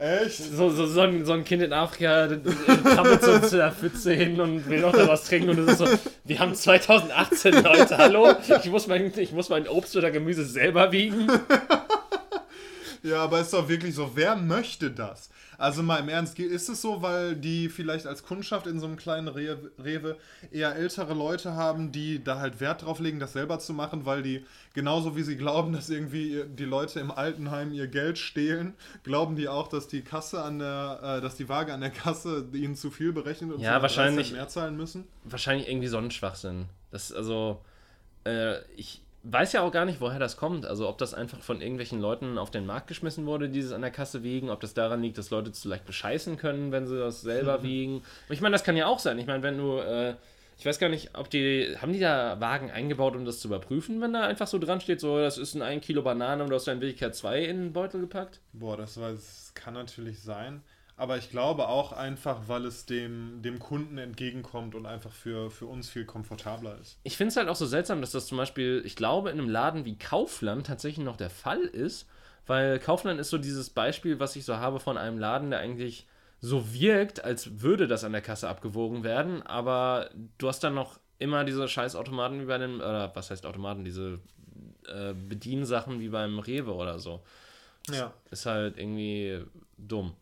[0.00, 0.36] Echt?
[0.36, 4.40] so, so, so, ein, so ein Kind in Afrika krabbelt so zu der Pfütze hin
[4.40, 5.86] und will noch da was trinken und es ist so,
[6.24, 8.34] wir haben 2018, Leute, hallo?
[8.62, 11.26] Ich muss mein, ich muss mein Obst oder Gemüse selber wiegen.
[13.04, 15.28] Ja, aber ist doch wirklich so, wer möchte das?
[15.58, 18.96] Also mal im Ernst, ist es so, weil die vielleicht als Kundschaft in so einem
[18.96, 20.16] kleinen Rewe, Rewe
[20.50, 24.22] eher ältere Leute haben, die da halt Wert drauf legen, das selber zu machen, weil
[24.22, 29.36] die genauso wie sie glauben, dass irgendwie die Leute im Altenheim ihr Geld stehlen, glauben
[29.36, 32.74] die auch, dass die Kasse an der, äh, dass die Waage an der Kasse ihnen
[32.74, 34.32] zu viel berechnet und Ja, sie noch 30 wahrscheinlich.
[34.32, 35.04] Mehr zahlen müssen?
[35.24, 36.70] Wahrscheinlich irgendwie so ein Schwachsinn.
[36.90, 37.60] Das ist also,
[38.24, 40.66] äh, ich weiß ja auch gar nicht, woher das kommt.
[40.66, 43.80] Also ob das einfach von irgendwelchen Leuten auf den Markt geschmissen wurde, die es an
[43.80, 46.98] der Kasse wiegen, ob das daran liegt, dass Leute zu leicht bescheißen können, wenn sie
[46.98, 47.96] das selber wiegen.
[47.96, 49.18] Und ich meine, das kann ja auch sein.
[49.18, 50.14] Ich meine, wenn du äh,
[50.58, 51.76] Ich weiß gar nicht, ob die.
[51.80, 55.00] Haben die da Wagen eingebaut, um das zu überprüfen, wenn da einfach so dran steht,
[55.00, 57.56] so, das ist ein 1 Kilo Banane und du hast da in Wirklichkeit zwei in
[57.58, 58.40] den Beutel gepackt?
[58.52, 60.62] Boah, das, weiß, das kann natürlich sein.
[60.96, 65.66] Aber ich glaube auch einfach, weil es dem, dem Kunden entgegenkommt und einfach für, für
[65.66, 66.98] uns viel komfortabler ist.
[67.02, 69.48] Ich finde es halt auch so seltsam, dass das zum Beispiel, ich glaube, in einem
[69.48, 72.06] Laden wie Kaufland tatsächlich noch der Fall ist,
[72.46, 76.06] weil Kaufland ist so dieses Beispiel, was ich so habe von einem Laden, der eigentlich
[76.40, 81.00] so wirkt, als würde das an der Kasse abgewogen werden, aber du hast dann noch
[81.18, 84.20] immer diese scheiß Automaten wie bei den, oder was heißt Automaten, diese
[84.86, 87.22] äh, Bediensachen wie beim Rewe oder so.
[87.90, 88.12] Ja.
[88.30, 89.42] Ist halt irgendwie
[89.78, 90.14] dumm.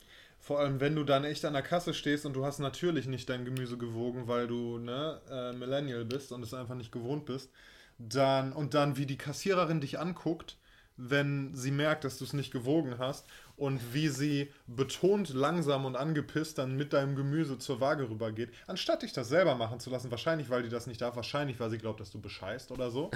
[0.53, 3.27] Vor allem, wenn du dann echt an der Kasse stehst und du hast natürlich nicht
[3.31, 7.51] dein Gemüse gewogen, weil du ne, äh, Millennial bist und es einfach nicht gewohnt bist,
[7.99, 10.59] dann und dann wie die Kassiererin dich anguckt,
[10.99, 13.25] wenn sie merkt, dass du es nicht gewogen hast
[13.57, 19.01] und wie sie betont langsam und angepisst dann mit deinem Gemüse zur Waage rübergeht, anstatt
[19.01, 21.79] dich das selber machen zu lassen, wahrscheinlich weil die das nicht darf, wahrscheinlich weil sie
[21.79, 23.11] glaubt, dass du bescheißt oder so.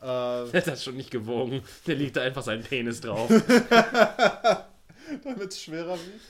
[0.00, 1.60] Der hat das schon nicht gewogen.
[1.86, 3.28] Der liegt da einfach seinen Penis drauf.
[5.22, 6.24] Damit es schwerer wiegt.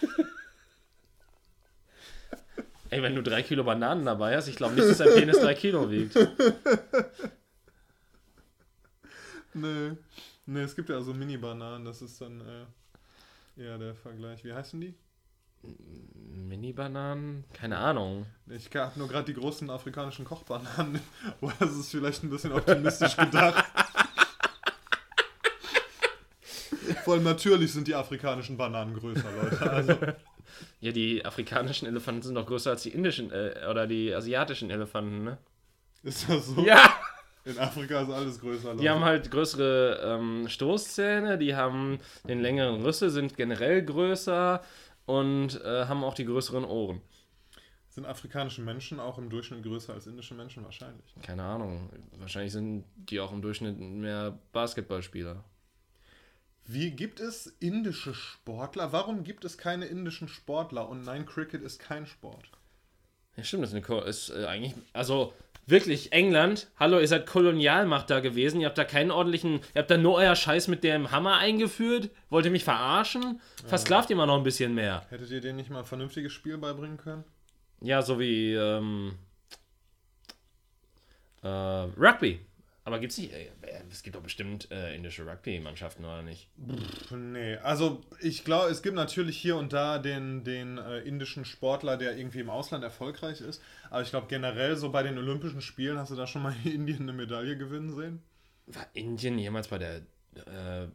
[2.90, 5.54] Ey, wenn du drei Kilo Bananen dabei hast, ich glaube nicht, dass dein Penis drei
[5.54, 6.16] Kilo wiegt.
[9.54, 9.92] Nee.
[10.46, 14.44] Nee, es gibt ja so Mini-Bananen, das ist dann äh, eher der Vergleich.
[14.44, 14.94] Wie heißen die?
[16.14, 17.44] Mini-Bananen?
[17.52, 18.26] Keine Ahnung.
[18.46, 21.00] Ich habe nur gerade die großen afrikanischen Kochbananen.
[21.40, 23.64] Boah, das ist vielleicht ein bisschen optimistisch gedacht.
[27.08, 29.70] Vor allem natürlich sind die afrikanischen Bananen größer, Leute.
[29.70, 29.94] Also.
[30.80, 35.24] Ja, die afrikanischen Elefanten sind doch größer als die indischen äh, oder die asiatischen Elefanten,
[35.24, 35.38] ne?
[36.02, 36.62] Ist das so?
[36.62, 36.94] Ja!
[37.44, 38.70] In Afrika ist alles größer.
[38.70, 38.82] Leute.
[38.82, 44.62] Die haben halt größere ähm, Stoßzähne, die haben den längeren Rüssel, sind generell größer
[45.06, 47.00] und äh, haben auch die größeren Ohren.
[47.88, 50.62] Sind afrikanische Menschen auch im Durchschnitt größer als indische Menschen?
[50.64, 51.14] Wahrscheinlich.
[51.22, 51.88] Keine Ahnung.
[52.18, 55.44] Wahrscheinlich sind die auch im Durchschnitt mehr Basketballspieler.
[56.70, 58.92] Wie gibt es indische Sportler?
[58.92, 60.86] Warum gibt es keine indischen Sportler?
[60.86, 62.50] Und nein, Cricket ist kein Sport.
[63.36, 64.74] Ja, stimmt, das ist, eine, ist äh, eigentlich.
[64.92, 65.32] Also,
[65.64, 68.60] wirklich, England, hallo, ihr seid Kolonialmacht da gewesen.
[68.60, 69.60] Ihr habt da keinen ordentlichen.
[69.74, 72.10] Ihr habt da nur euer Scheiß mit dem Hammer eingeführt.
[72.28, 73.40] Wollt ihr mich verarschen?
[73.64, 75.06] Versklavt ihr mal noch ein bisschen mehr.
[75.08, 77.24] Hättet ihr denen nicht mal ein vernünftiges Spiel beibringen können?
[77.80, 78.52] Ja, so wie.
[78.52, 79.14] Ähm,
[81.42, 82.40] äh, Rugby.
[82.88, 83.50] Aber gibt's nicht, äh,
[83.90, 86.48] es gibt doch bestimmt äh, indische Rugby-Mannschaften, oder nicht?
[86.56, 91.44] Pff, nee, also ich glaube, es gibt natürlich hier und da den, den äh, indischen
[91.44, 93.60] Sportler, der irgendwie im Ausland erfolgreich ist.
[93.90, 97.02] Aber ich glaube generell so bei den Olympischen Spielen, hast du da schon mal Indien
[97.02, 98.22] eine Medaille gewinnen sehen?
[98.64, 99.96] War Indien jemals bei der
[100.46, 100.88] äh,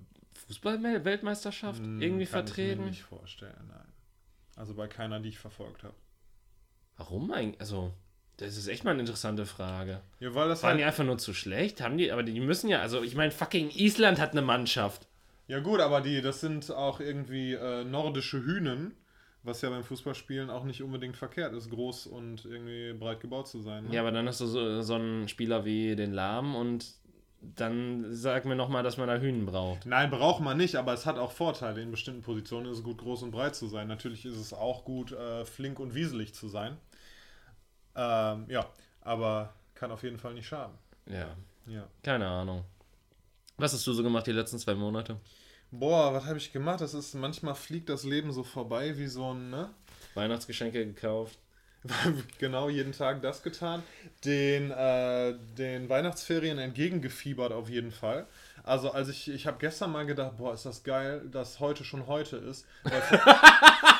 [0.47, 2.71] Fußball-Weltmeisterschaft Hm, irgendwie kann vertreten?
[2.71, 3.93] Ich mir nicht vorstellen, nein.
[4.55, 5.93] Also bei keiner, die ich verfolgt habe.
[6.97, 7.61] Warum eigentlich?
[7.61, 7.93] Also,
[8.37, 10.01] das ist echt mal eine interessante Frage.
[10.19, 11.81] Ja, weil das Waren halt, die einfach nur zu schlecht?
[11.81, 15.07] Haben die, aber die müssen ja, also ich meine, fucking Island hat eine Mannschaft.
[15.47, 18.95] ja gut, aber die, das sind auch irgendwie äh, nordische Hühnen,
[19.43, 23.61] was ja beim Fußballspielen auch nicht unbedingt verkehrt ist, groß und irgendwie breit gebaut zu
[23.61, 23.85] sein.
[23.85, 23.93] Ne?
[23.93, 26.85] Ja, aber dann hast du so, so einen Spieler wie den Lahm und
[27.41, 29.85] dann sag mir nochmal, dass man da Hühnen braucht.
[29.85, 31.81] Nein, braucht man nicht, aber es hat auch Vorteile.
[31.81, 33.89] In bestimmten Positionen ist es gut, groß und breit zu sein.
[33.89, 36.77] Natürlich ist es auch gut, äh, flink und wieselig zu sein.
[37.95, 38.65] Ähm, ja,
[39.01, 40.75] aber kann auf jeden Fall nicht schaden.
[41.05, 41.35] Ja,
[41.67, 41.87] Ja.
[42.03, 42.63] keine Ahnung.
[43.57, 45.17] Was hast du so gemacht die letzten zwei Monate?
[45.71, 46.81] Boah, was habe ich gemacht?
[46.81, 49.69] Das ist, manchmal fliegt das Leben so vorbei wie so ein, ne?
[50.15, 51.37] Weihnachtsgeschenke gekauft.
[52.39, 53.83] genau, jeden Tag das getan.
[54.23, 58.25] Den, äh, den Weihnachtsferien entgegengefiebert auf jeden Fall.
[58.63, 62.07] Also, als ich, ich habe gestern mal gedacht, boah, ist das geil, dass heute schon
[62.07, 62.65] heute ist.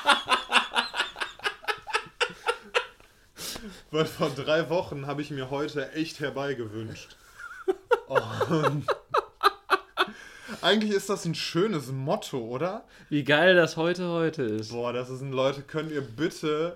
[3.93, 7.15] Weil vor, drei Wochen habe ich mir heute echt herbeigewünscht.
[8.07, 8.87] Und
[10.63, 12.85] eigentlich ist das ein schönes Motto, oder?
[13.09, 14.71] Wie geil das heute heute ist.
[14.71, 16.75] Boah, das ist ein Leute, könnt ihr bitte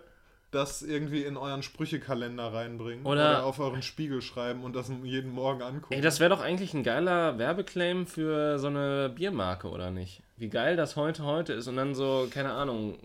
[0.51, 5.63] das irgendwie in euren Sprüchekalender reinbringen Oder- auf euren Spiegel schreiben und das jeden Morgen
[5.63, 5.95] angucken.
[5.95, 10.21] Ey, das wäre doch eigentlich ein geiler Werbeclaim für so eine Biermarke, oder nicht?
[10.38, 12.99] Wie geil das heute heute ist und dann so, keine Ahnung.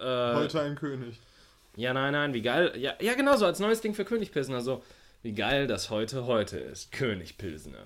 [0.00, 1.20] Äh, Heute ein König.
[1.76, 2.72] Ja, nein, nein, wie geil.
[2.76, 4.60] Ja, ja, genau so, als neues Ding für König Pilsner.
[4.60, 4.82] So,
[5.22, 6.92] wie geil das heute heute ist.
[6.92, 7.78] König Pilsner.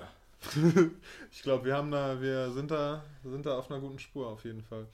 [1.33, 4.45] Ich glaube, wir haben da, wir sind da, sind da auf einer guten Spur auf
[4.45, 4.87] jeden Fall.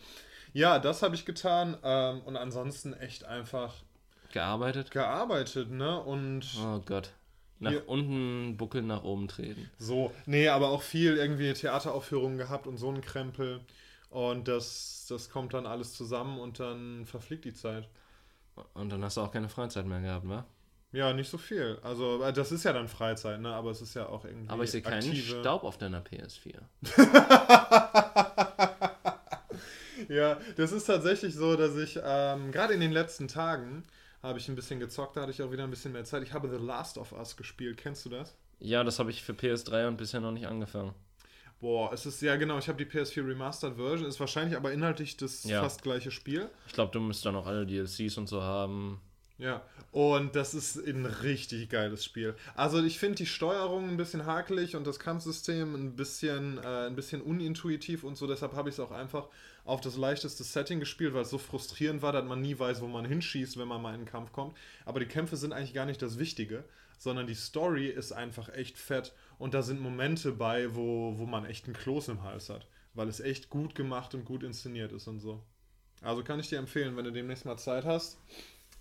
[0.52, 3.75] Ja, das habe ich getan ähm, und ansonsten echt einfach
[4.33, 4.90] Gearbeitet?
[4.90, 6.00] gearbeitet, ne?
[6.00, 7.10] Und Oh Gott.
[7.60, 7.88] Nach Hier.
[7.88, 9.71] unten buckeln, nach oben treten.
[9.79, 13.60] so, nee, aber auch viel irgendwie Theateraufführungen gehabt und so ein Krempel.
[14.10, 17.88] Und das, das kommt dann alles zusammen und dann verfliegt die Zeit.
[18.75, 20.44] Und dann hast du auch keine Freizeit mehr gehabt, wa?
[20.92, 21.79] Ja, nicht so viel.
[21.83, 23.52] Also, äh, das ist ja dann Freizeit, ne?
[23.52, 24.48] Aber es ist ja auch irgendwie.
[24.50, 26.55] Aber ich sehe keinen aktive- Staub auf deiner PS4.
[30.09, 33.85] Ja, das ist tatsächlich so, dass ich ähm, gerade in den letzten Tagen
[34.23, 36.23] habe ich ein bisschen gezockt, da hatte ich auch wieder ein bisschen mehr Zeit.
[36.23, 37.77] Ich habe The Last of Us gespielt.
[37.79, 38.37] Kennst du das?
[38.59, 40.94] Ja, das habe ich für PS3 und bisher noch nicht angefangen.
[41.61, 45.17] Boah, es ist ja genau, ich habe die PS4 Remastered Version, ist wahrscheinlich aber inhaltlich
[45.17, 45.63] das Ja.
[45.63, 46.50] fast gleiche Spiel.
[46.67, 49.00] Ich glaube, du müsst dann auch alle DLCs und so haben.
[49.37, 52.37] Ja, und das ist ein richtig geiles Spiel.
[52.54, 56.94] Also ich finde die Steuerung ein bisschen hakelig und das Kampfsystem ein bisschen, äh, ein
[56.94, 58.28] bisschen unintuitiv und so.
[58.28, 59.28] Deshalb habe ich es auch einfach
[59.64, 62.87] auf das leichteste Setting gespielt, weil es so frustrierend war, dass man nie weiß, wo
[62.87, 64.56] man hinschießt, wenn man mal in den Kampf kommt.
[64.85, 66.62] Aber die Kämpfe sind eigentlich gar nicht das Wichtige,
[66.98, 71.44] sondern die Story ist einfach echt fett und da sind Momente bei, wo, wo man
[71.44, 75.08] echt einen Kloß im Hals hat, weil es echt gut gemacht und gut inszeniert ist
[75.08, 75.42] und so.
[76.02, 78.18] Also kann ich dir empfehlen, wenn du demnächst mal Zeit hast,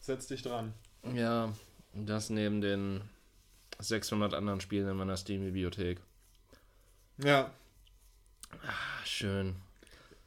[0.03, 0.73] setz dich dran.
[1.13, 1.53] Ja,
[1.93, 3.01] das neben den
[3.79, 5.99] 600 anderen Spielen in meiner Steam-Bibliothek.
[7.17, 7.51] Ja,
[8.67, 9.55] Ah, schön.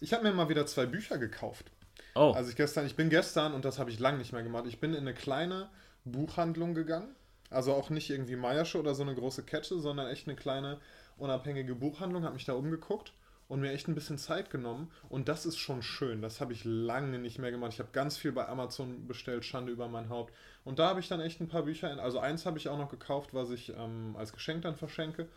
[0.01, 1.71] ich habe mir mal wieder zwei Bücher gekauft.
[2.15, 4.65] Oh, Also ich gestern, ich bin gestern und das habe ich lange nicht mehr gemacht.
[4.67, 5.69] Ich bin in eine kleine
[6.05, 7.15] Buchhandlung gegangen.
[7.51, 10.81] Also auch nicht irgendwie Meiersche oder so eine große Kette, sondern echt eine kleine
[11.19, 12.25] unabhängige Buchhandlung.
[12.25, 13.13] Habe mich da umgeguckt
[13.49, 14.91] und mir echt ein bisschen Zeit genommen.
[15.09, 16.21] Und das ist schon schön.
[16.23, 17.73] Das habe ich lange nicht mehr gemacht.
[17.73, 20.35] Ich habe ganz viel bei Amazon bestellt, Schande über mein Haupt.
[20.65, 21.93] Und da habe ich dann echt ein paar Bücher.
[21.93, 25.29] In, also eins habe ich auch noch gekauft, was ich ähm, als Geschenk dann verschenke.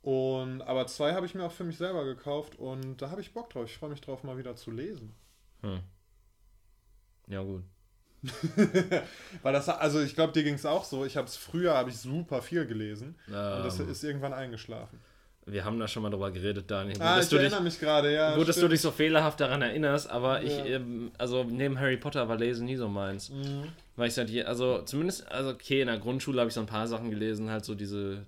[0.00, 3.34] Und aber zwei habe ich mir auch für mich selber gekauft und da habe ich
[3.34, 3.66] Bock drauf.
[3.66, 5.14] Ich freue mich drauf, mal wieder zu lesen.
[5.60, 5.80] hm.
[7.28, 7.62] ja gut.
[9.42, 11.04] Weil das, also ich glaube, dir ging es auch so.
[11.04, 13.16] Ich habe es früher, habe ich super viel gelesen
[13.58, 15.00] und das Ähm, ist irgendwann eingeschlafen.
[15.46, 16.96] Wir haben da schon mal drüber geredet, Daniel.
[17.00, 18.36] Ah, dass ich du dich, erinnere mich gerade, ja.
[18.36, 20.64] gut, dass du dich so fehlerhaft daran erinnerst, aber ich, Ja.
[20.66, 23.30] ähm, also neben Harry Potter war Lesen nie so meins.
[23.30, 23.64] Mhm.
[23.96, 26.66] Weil ich seit je, also zumindest, also okay, in der Grundschule habe ich so ein
[26.66, 28.24] paar Sachen gelesen, halt so diese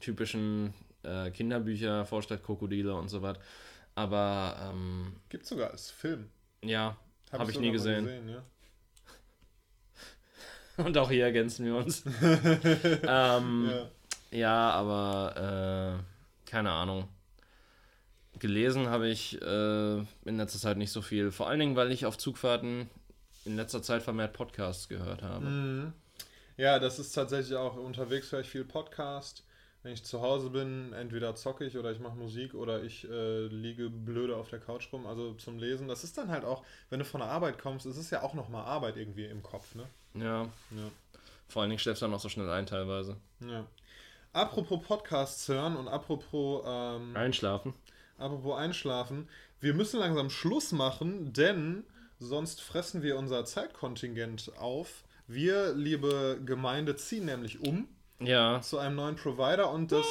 [0.00, 3.38] typischen äh, Kinderbücher, Vorstadtkrokodile und so was.
[3.94, 6.28] Aber ähm, Gibt sogar als Film.
[6.62, 6.96] ja,
[7.32, 8.28] Hab habe ich sogar nie mal gesehen.
[8.28, 8.42] ja.
[10.84, 12.04] Und auch hier ergänzen wir uns.
[13.02, 13.68] ähm,
[14.30, 14.38] Ja.
[14.38, 14.70] ja.
[14.70, 16.17] aber äh,
[16.50, 17.08] keine Ahnung.
[18.38, 21.32] Gelesen habe ich äh, in letzter Zeit nicht so viel.
[21.32, 22.88] Vor allen Dingen, weil ich auf Zugfahrten
[23.44, 25.44] in letzter Zeit vermehrt Podcasts gehört habe.
[25.46, 25.92] Mhm.
[26.56, 29.44] Ja, das ist tatsächlich auch unterwegs höre ich viel Podcast.
[29.82, 33.46] Wenn ich zu Hause bin, entweder zocke ich oder ich mache Musik oder ich äh,
[33.46, 35.06] liege blöde auf der Couch rum.
[35.06, 35.88] Also zum Lesen.
[35.88, 38.34] Das ist dann halt auch, wenn du von der Arbeit kommst, ist es ja auch
[38.34, 39.84] nochmal Arbeit irgendwie im Kopf, ne?
[40.14, 40.90] Ja, Ja.
[41.48, 43.16] vor allen Dingen schläfst du dann auch so schnell ein teilweise.
[43.40, 43.64] ja.
[44.32, 47.74] Apropos Podcasts hören und apropos ähm, Einschlafen.
[48.18, 49.28] Apropos einschlafen,
[49.60, 51.84] wir müssen langsam Schluss machen, denn
[52.18, 55.04] sonst fressen wir unser Zeitkontingent auf.
[55.26, 57.88] Wir, liebe Gemeinde, ziehen nämlich um
[58.20, 60.06] Ja, zu einem neuen Provider und das,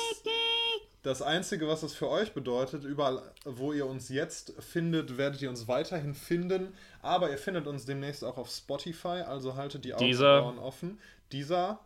[1.02, 5.50] das Einzige, was das für euch bedeutet, überall, wo ihr uns jetzt findet, werdet ihr
[5.50, 10.06] uns weiterhin finden, aber ihr findet uns demnächst auch auf Spotify, also haltet die Augen
[10.06, 10.58] Dieser.
[10.60, 11.00] offen.
[11.32, 11.80] Dieser,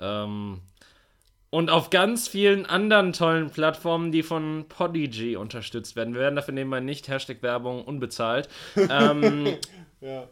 [0.00, 0.60] Ähm,
[1.50, 6.14] und auf ganz vielen anderen tollen Plattformen, die von Podigy unterstützt werden.
[6.14, 8.48] Wir werden dafür nebenbei nicht Hashtag Werbung unbezahlt.
[8.76, 9.56] ähm,
[10.00, 10.28] ja,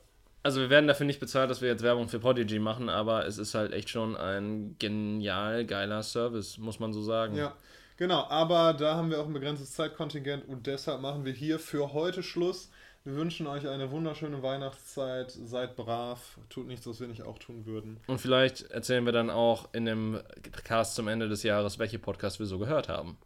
[0.46, 3.36] also wir werden dafür nicht bezahlt, dass wir jetzt Werbung für Podigy machen, aber es
[3.36, 7.34] ist halt echt schon ein genial geiler Service, muss man so sagen.
[7.34, 7.56] Ja,
[7.96, 8.26] genau.
[8.28, 12.22] Aber da haben wir auch ein begrenztes Zeitkontingent und deshalb machen wir hier für heute
[12.22, 12.70] Schluss.
[13.06, 15.30] Wir wünschen euch eine wunderschöne Weihnachtszeit.
[15.30, 16.38] Seid brav.
[16.48, 18.00] Tut nichts, was wir nicht auch tun würden.
[18.08, 20.20] Und vielleicht erzählen wir dann auch in dem
[20.64, 23.16] Cast zum Ende des Jahres, welche Podcasts wir so gehört haben.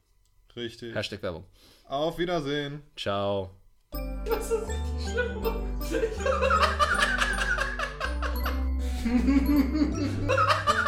[0.54, 0.94] Richtig.
[0.94, 1.44] Hashtag Werbung.
[1.88, 2.82] Auf Wiedersehen.
[2.94, 3.52] Ciao.
[4.26, 5.40] Das ist richtig schlimm.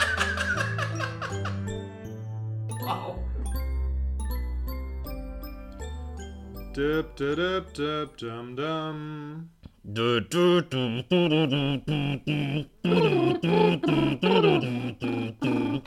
[6.75, 9.51] Dup, dup, dup, dum, dum.